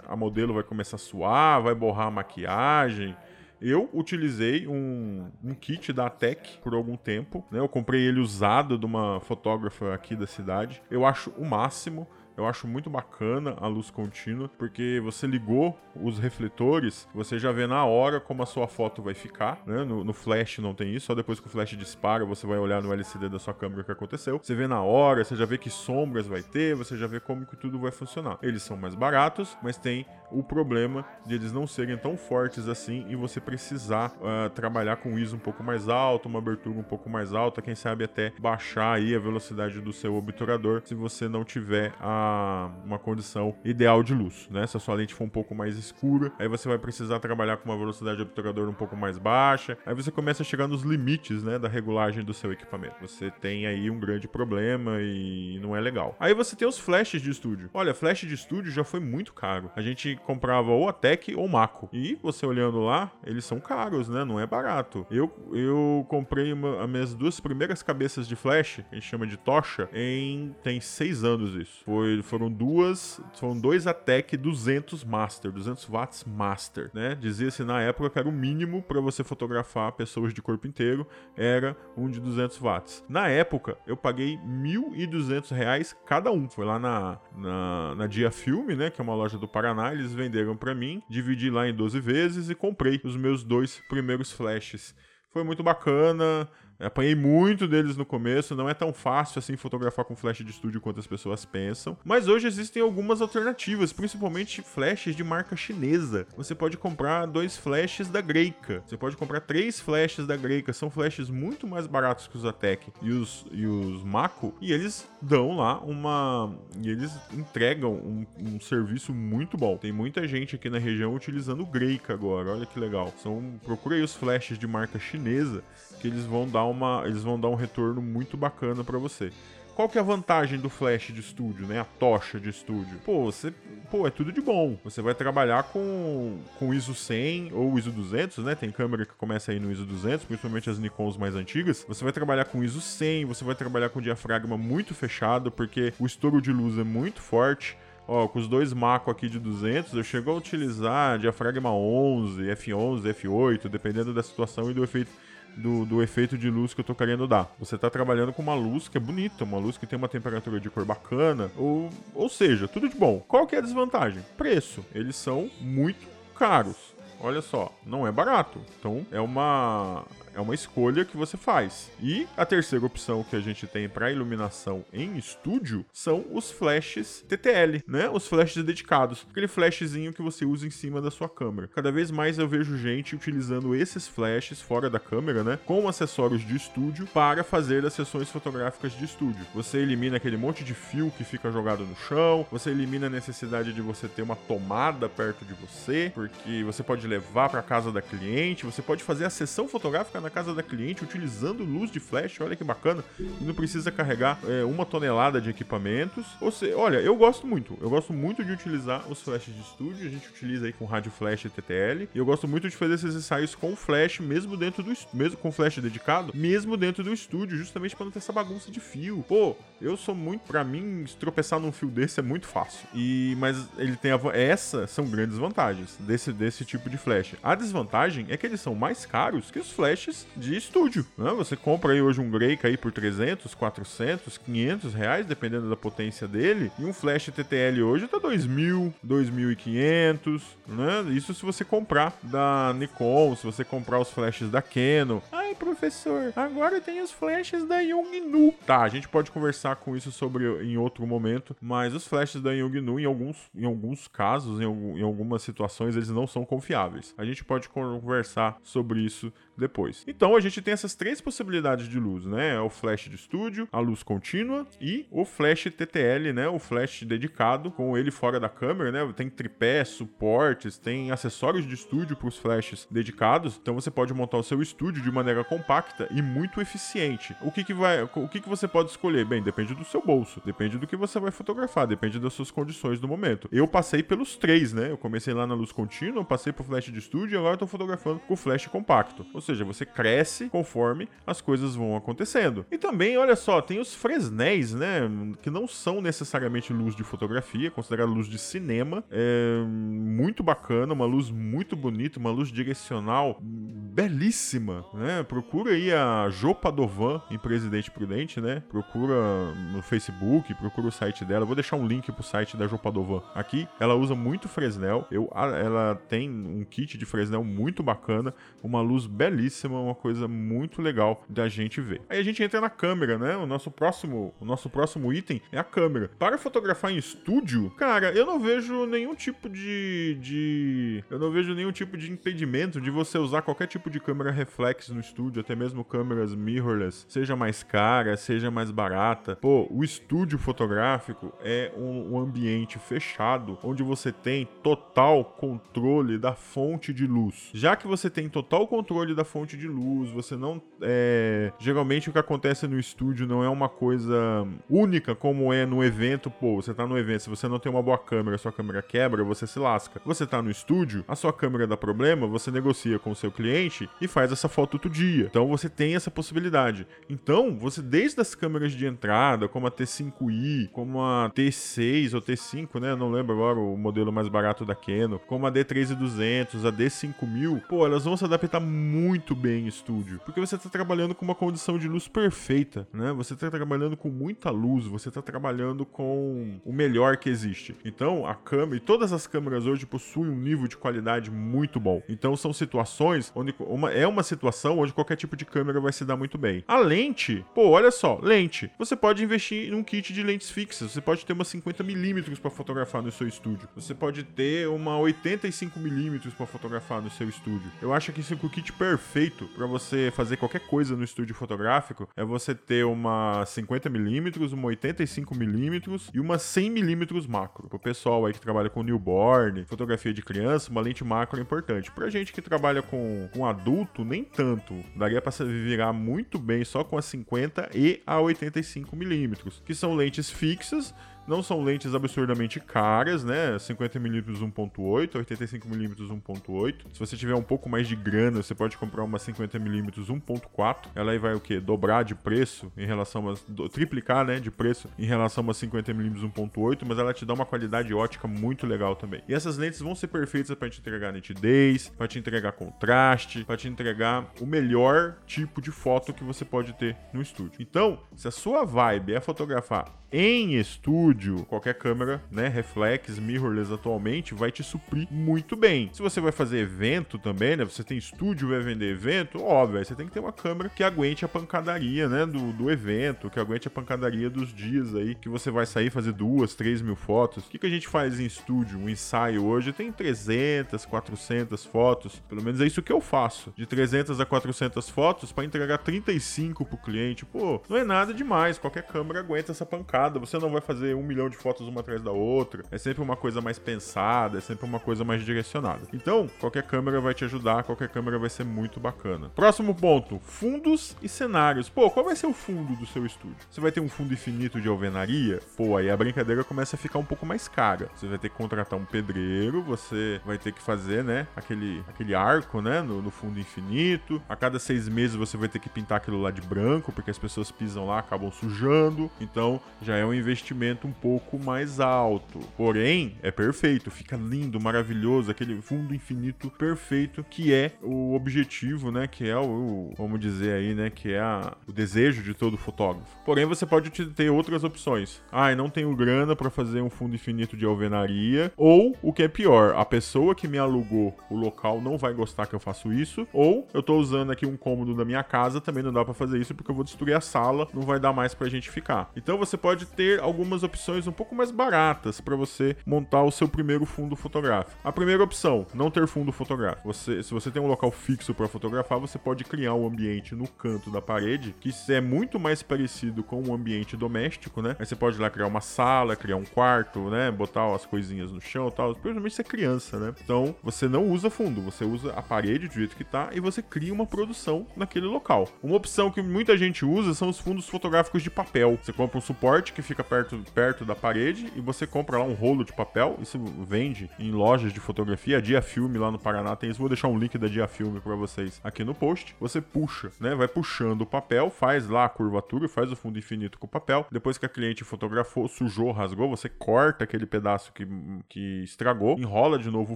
[0.08, 3.14] A modelo vai começar a suar, vai borrar a maquiagem.
[3.62, 7.60] Eu utilizei um, um kit da Tech por algum tempo, né?
[7.60, 10.82] Eu comprei ele usado de uma fotógrafa aqui da cidade.
[10.90, 12.08] Eu acho o máximo.
[12.38, 17.68] Eu acho muito bacana a luz contínua, porque você ligou os refletores, você já vê
[17.68, 19.84] na hora como a sua foto vai ficar, né?
[19.84, 22.82] No, no, flash não tem isso, só depois que o flash dispara, você vai olhar
[22.82, 24.40] no LCD da sua câmera o que aconteceu.
[24.42, 27.46] Você vê na hora, você já vê que sombras vai ter, você já vê como
[27.46, 28.40] que tudo vai funcionar.
[28.42, 33.06] Eles são mais baratos, mas tem o problema de eles não serem tão fortes assim
[33.10, 37.10] e você precisar uh, trabalhar com ISO um pouco mais alto, uma abertura um pouco
[37.10, 41.44] mais alta, quem sabe até baixar aí a velocidade do seu obturador se você não
[41.44, 44.66] tiver a, uma condição ideal de luz, né?
[44.68, 47.70] Se a sua lente for um pouco mais escura, aí você vai precisar trabalhar com
[47.70, 51.44] uma velocidade de obturador um pouco mais baixa, aí você começa a chegar nos limites,
[51.44, 52.96] né, da regulagem do seu equipamento.
[53.02, 56.16] Você tem aí um grande problema e não é legal.
[56.20, 57.70] Aí você tem os flashes de estúdio.
[57.74, 59.72] Olha, flash de estúdio já foi muito caro.
[59.76, 61.90] A gente comprava ou a Tech ou Mako.
[61.92, 64.24] E você olhando lá, eles são caros, né?
[64.24, 65.06] Não é barato.
[65.10, 69.28] Eu, eu comprei uma, as minhas duas primeiras cabeças de flash, que a gente chama
[69.28, 70.56] de tocha, em.
[70.64, 71.84] tem seis anos isso.
[71.84, 73.22] Foi, foram duas.
[73.34, 77.16] Foram dois Atec 200 Master, 200 watts Master, né?
[77.16, 81.06] Dizia-se na época que era o mínimo para você fotografar pessoas de corpo inteiro,
[81.36, 83.04] era um de 200 watts.
[83.08, 86.50] Na época, eu paguei 1.200 reais cada um.
[86.50, 88.90] Foi lá na, na, na Dia Filme, né?
[88.90, 89.94] Que é uma loja do Paraná.
[89.94, 94.32] Eles venderam para mim, dividi lá em 12 vezes e comprei os meus dois primeiros
[94.32, 94.96] flashes.
[95.32, 96.50] Foi muito bacana,
[96.82, 100.82] Apanhei muito deles no começo, não é tão fácil assim fotografar com flash de estúdio
[100.82, 101.98] quanto as pessoas pensam.
[102.04, 106.28] Mas hoje existem algumas alternativas, principalmente flashes de marca chinesa.
[106.36, 108.84] Você pode comprar dois flashes da Greika.
[108.86, 110.74] Você pode comprar três flashes da Greika.
[110.74, 114.54] São flashes muito mais baratos que os Atec e os, e os Mako.
[114.60, 116.56] E eles dão lá uma.
[116.82, 119.78] E eles entregam um, um serviço muito bom.
[119.78, 122.52] Tem muita gente aqui na região utilizando o Greika agora.
[122.52, 123.14] Olha que legal.
[123.22, 125.64] São, procurei os flashes de marca chinesa
[126.02, 129.32] que eles vão dar uma, eles vão dar um retorno muito bacana para você.
[129.76, 131.80] Qual que é a vantagem do flash de estúdio, né?
[131.80, 133.00] A tocha de estúdio.
[133.06, 133.54] Pô, você,
[133.90, 134.78] pô, é tudo de bom.
[134.84, 138.54] Você vai trabalhar com com ISO 100 ou ISO 200, né?
[138.54, 141.86] Tem câmera que começa aí no ISO 200, principalmente as Nikons mais antigas.
[141.88, 146.06] Você vai trabalhar com ISO 100, você vai trabalhar com diafragma muito fechado, porque o
[146.06, 147.78] estouro de luz é muito forte.
[148.08, 153.04] Ó, com os dois Mako aqui de 200, eu chego a utilizar diafragma 11, F11,
[153.14, 155.12] F8, dependendo da situação e do efeito
[155.56, 157.54] do, do efeito de luz que eu tô querendo dar.
[157.60, 160.60] Você tá trabalhando com uma luz que é bonita, uma luz que tem uma temperatura
[160.60, 163.20] de cor bacana, ou, ou seja, tudo de bom.
[163.28, 164.24] Qual que é a desvantagem?
[164.38, 164.86] Preço.
[164.94, 168.60] Eles são muito caros olha só, não é barato.
[168.80, 171.92] Então é uma é uma escolha que você faz.
[172.02, 177.24] E a terceira opção que a gente tem para iluminação em estúdio são os flashes
[177.28, 178.10] TTL, né?
[178.10, 181.68] Os flashes dedicados, aquele flashzinho que você usa em cima da sua câmera.
[181.68, 186.46] Cada vez mais eu vejo gente utilizando esses flashes fora da câmera, né, com acessórios
[186.46, 189.46] de estúdio para fazer as sessões fotográficas de estúdio.
[189.54, 193.74] Você elimina aquele monte de fio que fica jogado no chão, você elimina a necessidade
[193.74, 198.02] de você ter uma tomada perto de você, porque você pode levar para casa da
[198.02, 202.40] cliente, você pode fazer a sessão fotográfica na casa da cliente utilizando luz de flash,
[202.42, 206.26] olha que bacana, e não precisa carregar é, uma tonelada de equipamentos.
[206.40, 210.08] Ou seja, olha, eu gosto muito, eu gosto muito de utilizar os flashes de estúdio,
[210.08, 212.96] a gente utiliza aí com rádio flash e TTL, e eu gosto muito de fazer
[212.96, 217.58] esses ensaios com flash mesmo dentro do mesmo com flash dedicado, mesmo dentro do estúdio,
[217.58, 219.24] justamente para não ter essa bagunça de fio.
[219.28, 222.88] Pô, eu sou muito, para mim, tropeçar num fio desse é muito fácil.
[222.94, 227.36] E mas ele tem a essa são grandes vantagens desse desse tipo de flash.
[227.42, 231.06] A desvantagem é que eles são mais caros que os flashes de estúdio.
[231.18, 231.32] Né?
[231.32, 236.28] Você compra aí hoje um Greika aí por 300, 400, 500 reais, dependendo da potência
[236.28, 241.14] dele, e um flash TTL hoje tá 2.000, 2.500, né?
[241.14, 245.22] Isso se você comprar da Nikon, se você comprar os flashes da Canon.
[245.32, 248.54] Ai, professor, agora tem os flashes da Yongnu.
[248.66, 252.52] Tá, a gente pode conversar com isso sobre em outro momento, mas os flashes da
[252.52, 257.14] Yongnu em alguns, em alguns casos, em, em algumas situações, eles não são confiáveis.
[257.18, 260.01] A gente pode conversar sobre isso depois.
[260.08, 262.56] Então a gente tem essas três possibilidades de luz, né?
[262.56, 266.48] É o flash de estúdio, a luz contínua e o flash TTL, né?
[266.48, 269.14] O flash dedicado com ele fora da câmera, né?
[269.16, 273.58] Tem tripé, suportes, tem acessórios de estúdio para os flashes dedicados.
[273.62, 277.36] Então você pode montar o seu estúdio de maneira compacta e muito eficiente.
[277.42, 279.26] O que que vai, o que que você pode escolher?
[279.26, 283.00] Bem, depende do seu bolso, depende do que você vai fotografar, depende das suas condições
[283.00, 283.48] do momento.
[283.52, 284.92] Eu passei pelos três, né?
[284.92, 288.20] Eu comecei lá na luz contínua, passei pro flash de estúdio e agora estou fotografando
[288.20, 289.26] com flash compacto.
[289.34, 292.66] Ou seja, você cresce conforme as coisas vão acontecendo.
[292.72, 295.10] E também, olha só, tem os Fresnéis, né?
[295.42, 299.04] Que não são necessariamente luz de fotografia, considerada luz de cinema.
[299.12, 305.24] É muito bacana, uma luz muito bonita, uma luz direcional belíssima, né?
[305.24, 308.64] Procura aí a Jo Padovan em Presidente Prudente, né?
[308.70, 311.46] Procura no Facebook, procura o site dela.
[311.46, 313.68] vou deixar um link pro site da Jo Padovan aqui.
[313.80, 315.06] Ela usa muito Fresnel.
[315.12, 318.34] Eu, ela tem um kit de Fresnel muito bacana,
[318.64, 322.02] uma luz belíssima, uma coisa muito legal da gente ver.
[322.10, 323.36] Aí a gente entra na câmera, né?
[323.38, 326.12] O nosso próximo, o nosso próximo item é a câmera.
[326.20, 331.54] Para fotografar em estúdio, cara, eu não vejo nenhum tipo de, de eu não vejo
[331.54, 335.56] nenhum tipo de impedimento de você usar qualquer tipo de câmera reflex no estúdio, até
[335.56, 339.36] mesmo câmeras mirrorless, seja mais cara, seja mais barata.
[339.36, 346.34] Pô, o estúdio fotográfico é um, um ambiente fechado onde você tem total controle da
[346.34, 347.50] fonte de luz.
[347.54, 350.62] Já que você tem total controle da fonte de luz, você não.
[350.82, 351.52] É...
[351.60, 356.30] Geralmente o que acontece no estúdio não é uma coisa única como é no evento.
[356.30, 359.24] Pô, você tá no evento, se você não tem uma boa câmera, sua câmera quebra,
[359.24, 360.02] você se lasca.
[360.06, 363.90] Você tá no estúdio, a sua câmera dá problema, você negocia com o seu cliente
[364.00, 365.28] e faz essa foto outro dia.
[365.30, 366.86] Então você tem essa possibilidade.
[367.10, 372.80] Então, você, desde as câmeras de entrada, como a T5i, como a T6 ou T5,
[372.80, 372.96] né?
[372.96, 377.86] Não lembro agora o modelo mais barato da Canon, como a D3200, a D5000, pô,
[377.86, 381.36] elas vão se adaptar muito muito bem em estúdio, porque você está trabalhando com uma
[381.36, 383.12] condição de luz perfeita, né?
[383.14, 387.76] Você está trabalhando com muita luz, você está trabalhando com o melhor que existe.
[387.86, 392.02] Então, a câmera e todas as câmeras hoje possuem um nível de qualidade muito bom.
[392.10, 396.04] Então, são situações onde uma, é uma situação onde qualquer tipo de câmera vai se
[396.04, 396.64] dar muito bem.
[396.68, 398.72] A lente, pô, olha só, lente.
[398.78, 400.92] Você pode investir em um kit de lentes fixas.
[400.92, 403.68] Você pode ter uma 50 milímetros para fotografar no seu estúdio.
[403.76, 407.72] Você pode ter uma 85 milímetros para fotografar no seu estúdio.
[407.82, 411.36] Eu acho que esse é o kit perfeito para você fazer qualquer coisa no estúdio
[411.36, 417.68] fotográfico é você ter uma 50mm, uma 85mm e uma 100mm macro.
[417.68, 421.92] Pro pessoal aí que trabalha com newborn, fotografia de criança, uma lente macro é importante.
[421.92, 424.74] Pra gente que trabalha com, com adulto, nem tanto.
[424.96, 430.30] Daria para virar muito bem só com a 50 e a 85mm, que são lentes
[430.30, 430.94] fixas
[431.32, 433.56] não são lentes absurdamente caras, né?
[433.56, 436.76] 50mm 1.8, 85mm 1.8.
[436.92, 440.90] Se você tiver um pouco mais de grana, você pode comprar uma 50mm 1.4.
[440.94, 441.62] Ela aí vai o quê?
[441.62, 443.36] Dobrar de preço em relação a
[443.70, 447.46] triplicar, né, de preço em relação a uma 50mm 1.8, mas ela te dá uma
[447.46, 449.24] qualidade ótica muito legal também.
[449.26, 453.56] E essas lentes vão ser perfeitas para te entregar nitidez, para te entregar contraste, para
[453.56, 457.62] te entregar o melhor tipo de foto que você pode ter no estúdio.
[457.62, 463.72] Então, se a sua vibe é fotografar em estúdio estúdio, qualquer câmera, né, reflex, mirrorless
[463.72, 465.90] atualmente, vai te suprir muito bem.
[465.94, 469.94] Se você vai fazer evento também, né, você tem estúdio vai vender evento, óbvio, você
[469.94, 473.68] tem que ter uma câmera que aguente a pancadaria, né, do, do evento, que aguente
[473.68, 477.46] a pancadaria dos dias aí, que você vai sair fazer duas, três mil fotos.
[477.46, 478.80] O que, que a gente faz em estúdio?
[478.80, 483.66] Um ensaio hoje tem 300, 400 fotos, pelo menos é isso que eu faço, de
[483.66, 487.26] 300 a 400 fotos para entregar 35 pro cliente.
[487.26, 491.30] Pô, não é nada demais, qualquer câmera aguenta essa pancada, você não vai fazer milhão
[491.30, 494.80] de fotos uma atrás da outra, é sempre uma coisa mais pensada, é sempre uma
[494.80, 495.82] coisa mais direcionada.
[495.94, 499.30] Então, qualquer câmera vai te ajudar, qualquer câmera vai ser muito bacana.
[499.36, 501.70] Próximo ponto, fundos e cenários.
[501.70, 503.38] Pô, qual vai ser o fundo do seu estúdio?
[503.50, 505.40] Você vai ter um fundo infinito de alvenaria?
[505.58, 507.90] Pô, aí a brincadeira começa a ficar um pouco mais cara.
[507.96, 512.16] Você vai ter que contratar um pedreiro, você vai ter que fazer, né, aquele, aquele
[512.16, 514.22] arco, né, no, no fundo infinito.
[514.28, 517.18] A cada seis meses você vai ter que pintar aquilo lá de branco, porque as
[517.18, 519.10] pessoas pisam lá, acabam sujando.
[519.20, 522.40] Então, já é um investimento um pouco mais alto.
[522.58, 529.08] Porém, é perfeito, fica lindo, maravilhoso, aquele fundo infinito perfeito que é o objetivo, né,
[529.08, 533.18] que é o, vamos dizer aí, né, que é a, o desejo de todo fotógrafo.
[533.26, 535.22] Porém, você pode ter outras opções.
[535.32, 539.28] Ah, não tenho grana para fazer um fundo infinito de alvenaria, ou o que é
[539.28, 543.26] pior, a pessoa que me alugou o local não vai gostar que eu faço isso,
[543.32, 546.40] ou eu tô usando aqui um cômodo da minha casa, também não dá para fazer
[546.40, 549.10] isso porque eu vou destruir a sala, não vai dar mais pra gente ficar.
[549.16, 553.48] Então você pode ter algumas opções um pouco mais baratas para você montar o seu
[553.48, 554.78] primeiro fundo fotográfico.
[554.84, 556.92] A primeira opção, não ter fundo fotográfico.
[556.92, 560.48] Você, se você tem um local fixo para fotografar, você pode criar um ambiente no
[560.48, 564.76] canto da parede que é muito mais parecido com um ambiente doméstico, né?
[564.80, 567.32] Aí você pode ir lá criar uma sala, criar um quarto, né?
[567.32, 568.94] Botar as coisinhas no chão tal.
[568.96, 570.14] Principalmente você é criança, né?
[570.24, 573.62] Então você não usa fundo, você usa a parede do jeito que tá e você
[573.62, 575.48] cria uma produção naquele local.
[575.62, 578.78] Uma opção que muita gente usa são os fundos fotográficos de papel.
[578.82, 582.34] Você compra um suporte que fica perto, perto da parede e você compra lá um
[582.34, 583.18] rolo de papel.
[583.22, 585.38] Isso vende em lojas de fotografia.
[585.38, 586.80] A Dia Filme lá no Paraná tem isso.
[586.80, 589.36] Vou deixar um link da Dia Filme para vocês aqui no post.
[589.40, 590.34] Você puxa, né?
[590.36, 594.06] Vai puxando o papel, faz lá a curvatura, faz o fundo infinito com o papel.
[594.12, 597.88] Depois que a cliente fotografou, sujou, rasgou, você corta aquele pedaço que,
[598.30, 599.96] que estragou, enrola de novo o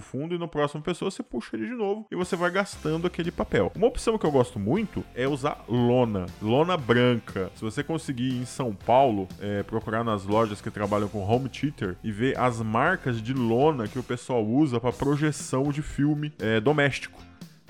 [0.00, 3.30] fundo e no próximo pessoa você puxa ele de novo e você vai gastando aquele
[3.30, 3.72] papel.
[3.74, 7.50] Uma opção que eu gosto muito é usar lona, lona branca.
[7.54, 11.48] Se você conseguir ir em São Paulo, é, procurar nas lojas que trabalham com home
[11.48, 16.32] theater e ver as marcas de lona que o pessoal usa para projeção de filme
[16.40, 17.22] é, doméstico.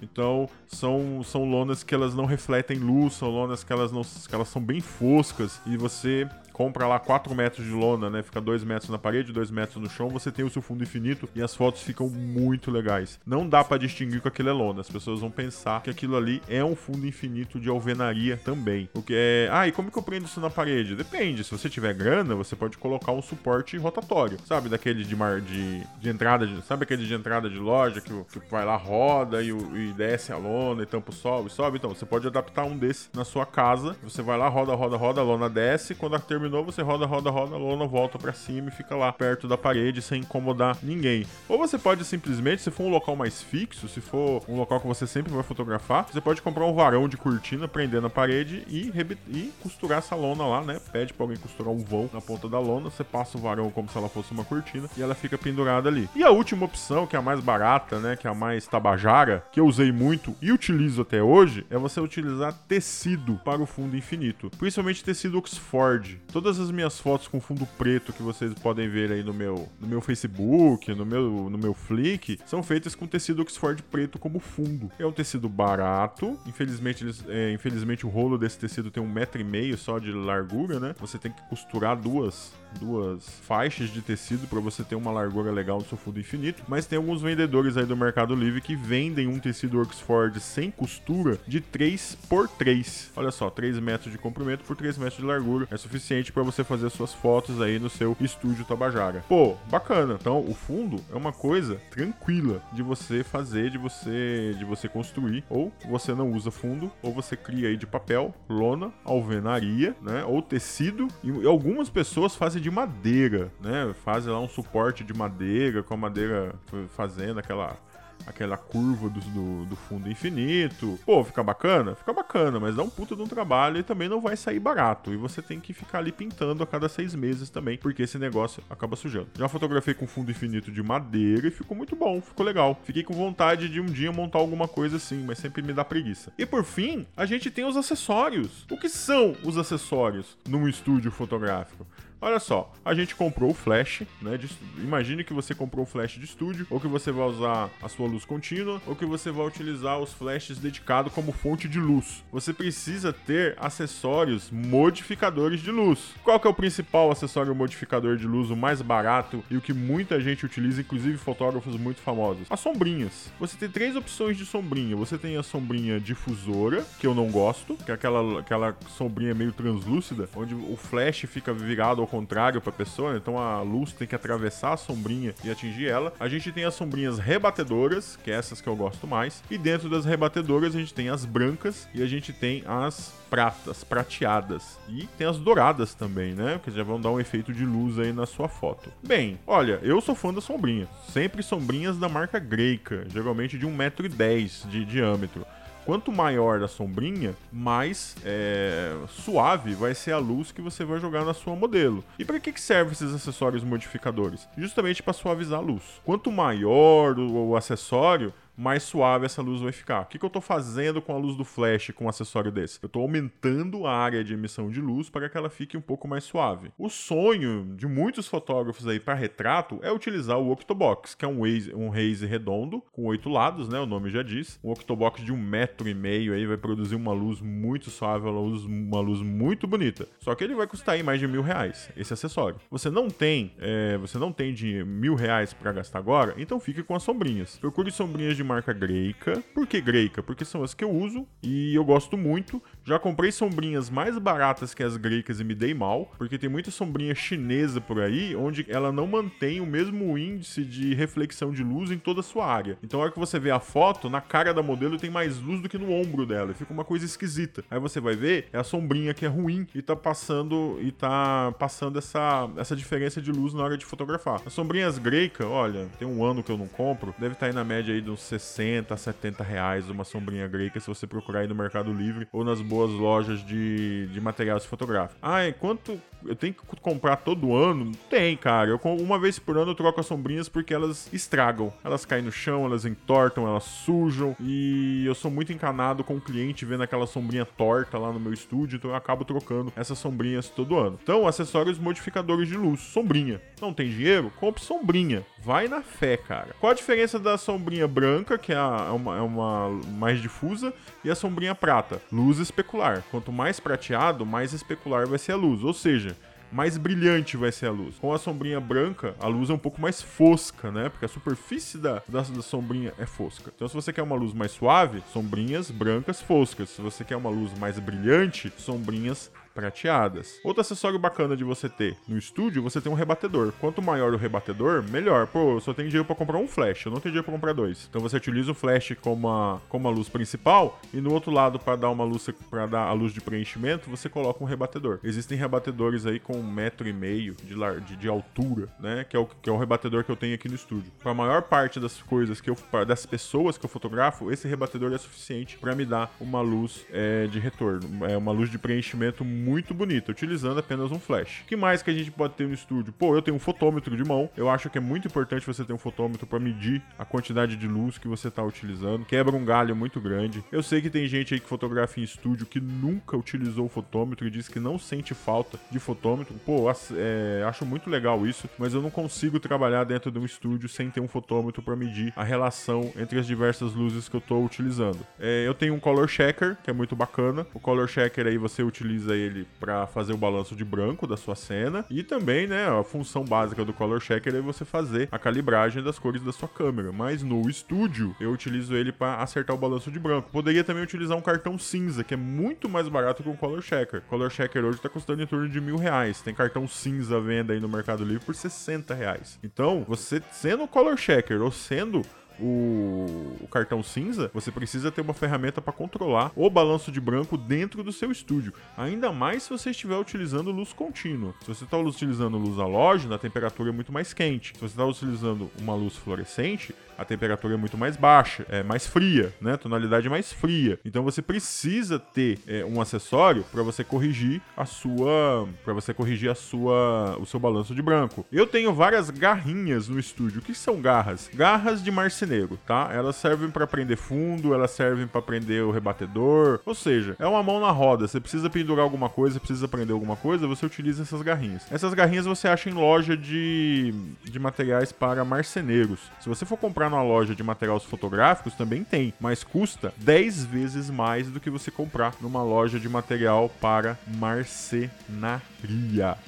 [0.03, 4.35] Então, são, são lonas que elas não refletem luz, são lonas que elas, não, que
[4.35, 8.23] elas são bem foscas e você compra lá 4 metros de lona, né?
[8.23, 11.29] Fica 2 metros na parede, 2 metros no chão, você tem o seu fundo infinito
[11.35, 13.21] e as fotos ficam muito legais.
[13.27, 14.81] Não dá para distinguir que aquilo é lona.
[14.81, 18.89] As pessoas vão pensar que aquilo ali é um fundo infinito de alvenaria também.
[18.95, 19.51] O que é.
[19.53, 20.97] Ah, e como que eu prendo isso na parede?
[20.97, 21.45] Depende.
[21.45, 24.39] Se você tiver grana, você pode colocar um suporte rotatório.
[24.47, 26.63] Sabe, daquele de mar de, de entrada de.
[26.63, 30.39] Sabe aquele de entrada de loja que, que vai lá, roda e, e desce a
[30.39, 31.77] lona e tampa sobe, sobe?
[31.77, 33.95] Então, você pode adaptar um desse na sua casa.
[34.03, 35.95] Você vai lá, roda, roda, roda, a lona desce.
[35.95, 39.13] Quando termina terminou, você roda, roda, roda, a lona volta para cima e fica lá
[39.13, 41.27] perto da parede sem incomodar ninguém.
[41.49, 44.87] Ou você pode simplesmente, se for um local mais fixo, se for um local que
[44.87, 48.93] você sempre vai fotografar, você pode comprar um varão de cortina, prender na parede e,
[49.29, 50.81] e costurar essa lona lá, né?
[50.93, 53.89] Pede pra alguém costurar um vão na ponta da lona, você passa o varão como
[53.89, 56.09] se ela fosse uma cortina e ela fica pendurada ali.
[56.15, 58.17] E a última opção, que é a mais barata, né?
[58.17, 62.01] Que é a mais tabajara, que eu usei muito e utilizo até hoje, é você
[62.01, 64.51] utilizar tecido para o fundo infinito.
[64.59, 66.21] Principalmente tecido Oxford.
[66.37, 69.89] Todas as minhas fotos com fundo preto que vocês podem ver aí no meu, no
[69.89, 74.93] meu Facebook, no meu, no meu Flick, são feitas com tecido Oxford preto como fundo.
[74.99, 79.41] É um tecido barato, infelizmente, eles, é, infelizmente o rolo desse tecido tem um metro
[79.41, 80.95] e meio só de largura, né?
[81.01, 85.79] Você tem que costurar duas duas faixas de tecido para você ter uma largura legal
[85.79, 86.63] no seu fundo infinito.
[86.69, 91.39] Mas tem alguns vendedores aí do Mercado Livre que vendem um tecido Oxford sem costura
[91.47, 93.13] de 3 por 3.
[93.17, 95.67] Olha só, 3 metros de comprimento por 3 metros de largura.
[95.71, 99.25] É suficiente para você fazer suas fotos aí no seu estúdio Tabajara.
[99.29, 100.17] Pô, bacana.
[100.21, 105.45] Então, o fundo é uma coisa tranquila de você fazer, de você de você construir.
[105.49, 110.25] Ou você não usa fundo, ou você cria aí de papel, lona, alvenaria, né?
[110.25, 111.09] Ou tecido.
[111.23, 113.95] E algumas pessoas fazem de madeira, né?
[114.05, 116.55] Fazem lá um suporte de madeira, com a madeira
[116.97, 117.77] fazendo aquela
[118.27, 120.99] aquela curva do, do, do, fundo infinito.
[121.05, 121.95] Pô, fica bacana?
[121.95, 125.13] Fica bacana, mas dá um puta de um trabalho e também não vai sair barato.
[125.13, 128.63] E você tem que ficar ali pintando a cada seis meses também, porque esse negócio
[128.69, 129.29] acaba sujando.
[129.39, 132.79] Já fotografei com fundo infinito de madeira e ficou muito bom, ficou legal.
[132.85, 136.33] Fiquei com vontade de um dia montar alguma coisa assim, mas sempre me dá preguiça.
[136.39, 138.67] E por fim, a gente tem os acessórios.
[138.71, 141.87] O que são os acessórios num estúdio fotográfico?
[142.21, 144.39] Olha só, a gente comprou o flash, né?
[144.39, 144.49] de-
[144.79, 148.09] imagine que você comprou o flash de estúdio, ou que você vai usar a sua
[148.09, 152.25] luz contínua, ou que você vai utilizar os flashes dedicados como fonte de luz.
[152.33, 156.15] Você precisa ter acessórios modificadores de luz.
[156.25, 159.75] Qual que é o principal acessório modificador de luz, o mais barato e o que
[159.75, 162.47] muita gente utiliza, inclusive fotógrafos muito famosos?
[162.49, 163.31] As sombrinhas.
[163.39, 164.97] Você tem três opções de sombrinha.
[164.97, 169.53] Você tem a sombrinha difusora, que eu não gosto, que é aquela, aquela sombrinha meio
[169.53, 174.07] translúcida, onde o flash fica virado ao contrário para a pessoa, então a luz tem
[174.07, 176.13] que atravessar a sombrinha e atingir ela.
[176.19, 179.91] A gente tem as sombrinhas rebatedoras, que é essas que eu gosto mais, e dentro
[179.91, 184.79] das rebatedoras a gente tem as brancas e a gente tem as pratas, prateadas.
[184.89, 186.61] E tem as douradas também, né?
[186.63, 188.91] Que já vão dar um efeito de luz aí na sua foto.
[189.03, 190.87] Bem, olha, eu sou fã da sombrinha.
[191.13, 195.45] Sempre sombrinhas da marca Greika, geralmente de 1,10m de diâmetro.
[195.87, 201.25] Quanto maior a sombrinha, mais é, suave vai ser a luz que você vai jogar
[201.25, 202.03] na sua modelo.
[202.19, 204.49] E para que, que servem esses acessórios modificadores?
[204.59, 205.85] Justamente para suavizar a luz.
[206.05, 210.03] Quanto maior o, o acessório, mais suave essa luz vai ficar.
[210.03, 212.79] O que, que eu estou fazendo com a luz do flash com um acessório desse?
[212.83, 216.09] Eu estou aumentando a área de emissão de luz para que ela fique um pouco
[216.09, 216.71] mais suave.
[216.79, 221.45] O sonho de muitos fotógrafos aí para retrato é utilizar o Octobox, que é um
[221.45, 223.79] haze, um haze redondo com oito lados, né?
[223.79, 224.59] O nome já diz.
[224.63, 228.41] Um Octobox de um metro e meio aí vai produzir uma luz muito suave, uma
[228.41, 230.09] luz, uma luz muito bonita.
[230.21, 232.59] Só que ele vai custar aí mais de mil reais esse acessório.
[232.71, 236.83] Você não tem, é, você não tem de mil reais para gastar agora, então fique
[236.83, 237.59] com as sombrinhas.
[237.59, 239.43] Procure sombrinhas de marca Greika.
[239.55, 240.23] Por que Greika?
[240.23, 242.63] Porque são as que eu uso e eu gosto muito.
[242.87, 246.71] Já comprei sombrinhas mais baratas que as greicas e me dei mal, porque tem muita
[246.71, 251.91] sombrinha chinesa por aí, onde ela não mantém o mesmo índice de reflexão de luz
[251.91, 252.79] em toda a sua área.
[252.85, 255.61] Então, a hora que você vê a foto, na cara da modelo tem mais luz
[255.61, 257.65] do que no ombro dela, e fica uma coisa esquisita.
[257.69, 261.53] Aí você vai ver, é a sombrinha que é ruim e tá passando e tá
[261.59, 264.41] passando essa, essa diferença de luz na hora de fotografar.
[264.47, 267.65] As sombrinhas greika, olha, tem um ano que eu não compro, deve estar aí na
[267.65, 271.49] média aí de uns 60 a 70 reais uma sombrinha greika se você procurar aí
[271.49, 275.19] no Mercado Livre ou nas boas lojas de, de materiais fotográficos.
[275.23, 277.93] Ah, quanto eu tenho que comprar todo ano?
[278.09, 278.71] Tem, cara.
[278.71, 281.73] Eu, uma vez por ano eu troco as sombrinhas porque elas estragam.
[281.85, 284.37] Elas caem no chão, elas entortam, elas sujam.
[284.41, 288.33] E eu sou muito encanado com o cliente vendo aquela sombrinha torta lá no meu
[288.33, 290.99] estúdio, então eu acabo trocando essas sombrinhas todo ano.
[291.03, 292.81] Então, acessórios modificadores de luz.
[292.81, 293.41] Sombrinha.
[293.61, 294.33] Não tem dinheiro?
[294.39, 295.25] Compre sombrinha.
[295.43, 296.55] Vai na fé, cara.
[296.61, 301.11] Qual a diferença da sombrinha branca, que é, é uma, é uma mais difusa, e
[301.11, 302.01] a sombrinha prata?
[302.11, 303.03] Luz especular.
[303.11, 305.63] Quanto mais prateado, mais especular vai ser a luz.
[305.63, 306.16] Ou seja,
[306.51, 307.97] mais brilhante vai ser a luz.
[307.99, 310.89] Com a sombrinha branca, a luz é um pouco mais fosca, né?
[310.89, 313.53] Porque a superfície da, da, da sombrinha é fosca.
[313.55, 316.71] Então, se você quer uma luz mais suave, sombrinhas brancas foscas.
[316.71, 320.39] Se você quer uma luz mais brilhante, sombrinhas prateadas.
[320.45, 323.53] Outro acessório bacana de você ter no estúdio, você tem um rebatedor.
[323.59, 325.27] Quanto maior o rebatedor, melhor.
[325.27, 327.53] Pô, eu só tenho dinheiro pra comprar um flash, eu não tenho dinheiro pra comprar
[327.55, 327.87] dois.
[327.89, 331.59] Então você utiliza o flash como a, como a luz principal e no outro lado
[331.59, 334.99] para dar uma luz para dar a luz de preenchimento, você coloca um rebatedor.
[335.03, 339.05] Existem rebatedores aí com um metro e meio de, lar- de, de altura, né?
[339.09, 340.93] Que é, o, que é o rebatedor que eu tenho aqui no estúdio.
[341.01, 344.93] Para a maior parte das coisas que eu das pessoas que eu fotografo, esse rebatedor
[344.93, 349.25] é suficiente para me dar uma luz é, de retorno, é uma luz de preenchimento
[349.25, 351.43] muito bonita, utilizando apenas um flash.
[351.43, 352.93] O que mais que a gente pode ter no estúdio?
[352.93, 354.29] Pô, eu tenho um fotômetro de mão.
[354.37, 357.67] Eu acho que é muito importante você ter um fotômetro para medir a quantidade de
[357.67, 359.05] luz que você está utilizando.
[359.05, 360.45] Quebra um galho muito grande.
[360.51, 364.27] Eu sei que tem gente aí que fotografa em estúdio que nunca utilizou o fotômetro
[364.27, 366.35] e diz que não sente falta de fotômetro.
[366.45, 370.69] Pô, é, acho muito legal isso, mas eu não consigo trabalhar dentro de um estúdio
[370.69, 374.45] sem ter um fotômetro para medir a relação entre as diversas luzes que eu estou
[374.45, 374.99] utilizando.
[375.19, 377.47] É, eu tenho um color checker, que é muito bacana.
[377.55, 381.35] O color checker aí você utiliza ele para fazer o balanço de branco da sua
[381.35, 385.83] cena e também, né, a função básica do color checker é você fazer a calibragem
[385.83, 386.93] das cores da sua câmera.
[386.93, 390.31] Mas no estúdio eu utilizo ele para acertar o balanço de branco.
[390.31, 394.03] Poderia também utilizar um cartão cinza, que é muito mais barato que um color checker.
[394.03, 396.21] Color checker hoje tá custando em torno de mil reais.
[396.21, 399.39] Tem cartão cinza à venda aí no Mercado Livre por 60 reais.
[399.43, 402.03] Então, você sendo color checker ou sendo
[402.41, 407.37] o, o cartão cinza, você precisa ter uma ferramenta para controlar o balanço de branco
[407.37, 408.53] dentro do seu estúdio.
[408.77, 411.35] Ainda mais se você estiver utilizando luz contínua.
[411.41, 414.53] Se você está utilizando luz halógena, a temperatura é muito mais quente.
[414.55, 418.87] Se você está utilizando uma luz fluorescente, a temperatura é muito mais baixa, é mais
[418.87, 419.57] fria, né?
[419.57, 420.79] Tonalidade mais fria.
[420.85, 426.31] Então você precisa ter é, um acessório para você corrigir a sua, para você corrigir
[426.31, 428.25] a sua, o seu balanço de branco.
[428.33, 430.41] Eu tenho várias garrinhas no estúdio.
[430.41, 431.31] O que são garras?
[431.35, 432.91] Garras de marceneiro, tá?
[432.93, 437.43] Elas servem para prender fundo, elas servem para prender o rebatedor, ou seja, é uma
[437.43, 438.07] mão na roda.
[438.07, 441.67] Você precisa pendurar alguma coisa, precisa prender alguma coisa, você utiliza essas garrinhas.
[441.71, 443.95] Essas garrinhas você acha em loja de,
[444.25, 446.01] de materiais para marceneiros.
[446.21, 450.91] Se você for comprar numa loja de materiais fotográficos, também tem, mas custa 10 vezes
[450.91, 454.91] mais do que você comprar numa loja de material para marcenaria.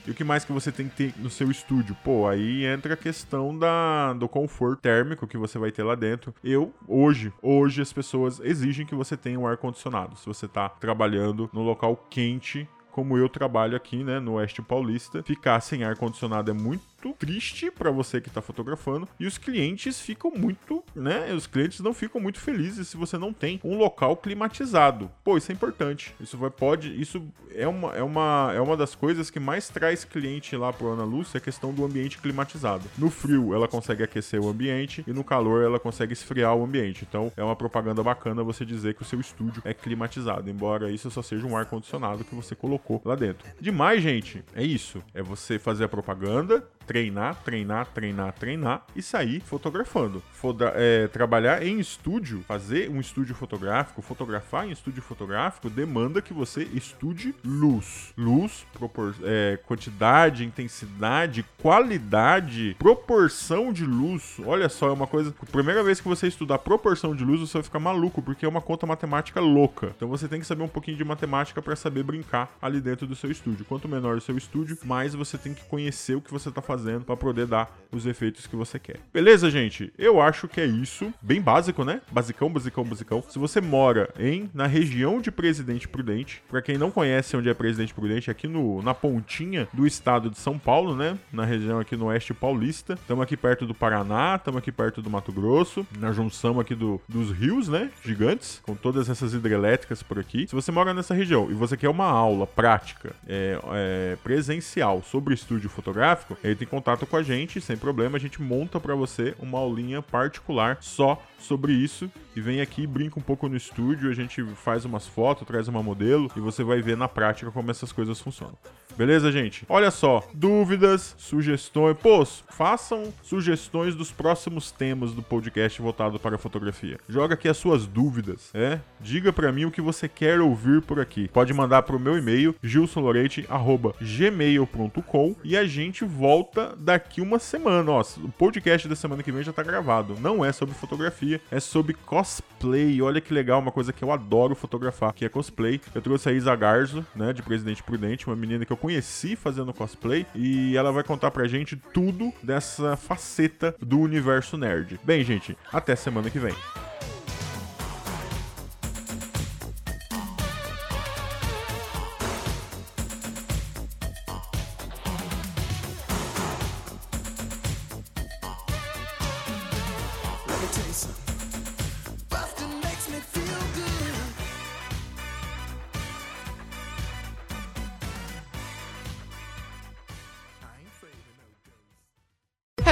[0.06, 1.96] E o que mais que você tem que ter no seu estúdio?
[2.04, 6.34] Pô, aí entra a questão da, do conforto térmico que você vai ter lá dentro.
[6.42, 10.16] Eu, hoje, hoje as pessoas exigem que você tenha um ar-condicionado.
[10.16, 15.22] Se você está trabalhando no local quente, como eu trabalho aqui, né, no Oeste Paulista,
[15.22, 16.82] ficar sem ar condicionado é muito
[17.18, 21.32] triste para você que tá fotografando e os clientes ficam muito, né?
[21.32, 25.10] Os clientes não ficam muito felizes se você não tem um local climatizado.
[25.22, 26.14] Pô, isso é importante.
[26.20, 27.22] Isso vai pode, isso
[27.54, 31.04] é uma é uma é uma das coisas que mais traz cliente lá pro Ana
[31.04, 32.84] Lúcia, a questão do ambiente climatizado.
[32.96, 37.06] No frio, ela consegue aquecer o ambiente e no calor ela consegue esfriar o ambiente.
[37.08, 41.10] Então, é uma propaganda bacana você dizer que o seu estúdio é climatizado, embora isso
[41.10, 43.46] só seja um ar condicionado que você colocou lá dentro.
[43.60, 44.44] Demais, gente.
[44.54, 45.02] É isso.
[45.14, 50.22] É você fazer a propaganda, treinar, treinar, treinar, treinar e sair fotografando.
[50.32, 56.32] Foda é, trabalhar em estúdio, fazer um estúdio fotográfico, fotografar em estúdio fotográfico demanda que
[56.32, 58.14] você estude luz.
[58.16, 64.40] Luz, propor é, quantidade, intensidade, qualidade, proporção de luz.
[64.46, 65.34] Olha só, é uma coisa.
[65.52, 68.62] Primeira vez que você estudar proporção de luz, você vai ficar maluco, porque é uma
[68.62, 69.92] conta matemática louca.
[69.94, 73.14] Então você tem que saber um pouquinho de matemática para saber brincar ali dentro do
[73.14, 73.66] seu estúdio.
[73.66, 76.77] Quanto menor o seu estúdio, mais você tem que conhecer o que você está fazendo
[76.78, 79.00] fazendo para poder dar os efeitos que você quer.
[79.12, 79.92] Beleza, gente?
[79.98, 81.12] Eu acho que é isso.
[81.20, 82.00] Bem básico, né?
[82.12, 83.24] Basicão, basicão, basicão.
[83.28, 87.54] Se você mora em na região de Presidente Prudente, para quem não conhece onde é
[87.54, 91.18] Presidente Prudente, aqui no na pontinha do estado de São Paulo, né?
[91.32, 92.94] Na região aqui no oeste paulista.
[92.94, 97.00] Estamos aqui perto do Paraná, estamos aqui perto do Mato Grosso, na junção aqui do,
[97.08, 97.90] dos rios, né?
[98.04, 100.46] Gigantes, com todas essas hidrelétricas por aqui.
[100.46, 105.34] Se você mora nessa região e você quer uma aula prática, é, é, presencial sobre
[105.34, 109.34] estúdio fotográfico, aí tem contato com a gente, sem problema, a gente monta para você
[109.38, 114.14] uma aulinha particular só sobre isso e vem aqui, brinca um pouco no estúdio, a
[114.14, 117.90] gente faz umas fotos, traz uma modelo e você vai ver na prática como essas
[117.90, 118.56] coisas funcionam.
[118.96, 119.64] Beleza, gente?
[119.68, 126.38] Olha só, dúvidas, sugestões, pô, façam sugestões dos próximos temas do podcast voltado para a
[126.38, 126.98] fotografia.
[127.08, 128.80] Joga aqui as suas dúvidas, é?
[129.00, 131.28] Diga para mim o que você quer ouvir por aqui.
[131.28, 137.92] Pode mandar pro meu e-mail gilsonlorente@gmail.com e a gente volta daqui uma semana.
[137.92, 140.16] Ó, o podcast da semana que vem já tá gravado.
[140.20, 143.00] Não é sobre fotografia, é sobre cosplay.
[143.00, 145.80] Olha que legal, uma coisa que eu adoro fotografar, que é cosplay.
[145.94, 149.72] Eu trouxe a Isa Garzo, né, de Presidente Prudente, uma menina que eu conheci fazendo
[149.72, 154.98] cosplay, e ela vai contar pra gente tudo dessa faceta do universo nerd.
[155.04, 156.54] Bem, gente, até semana que vem.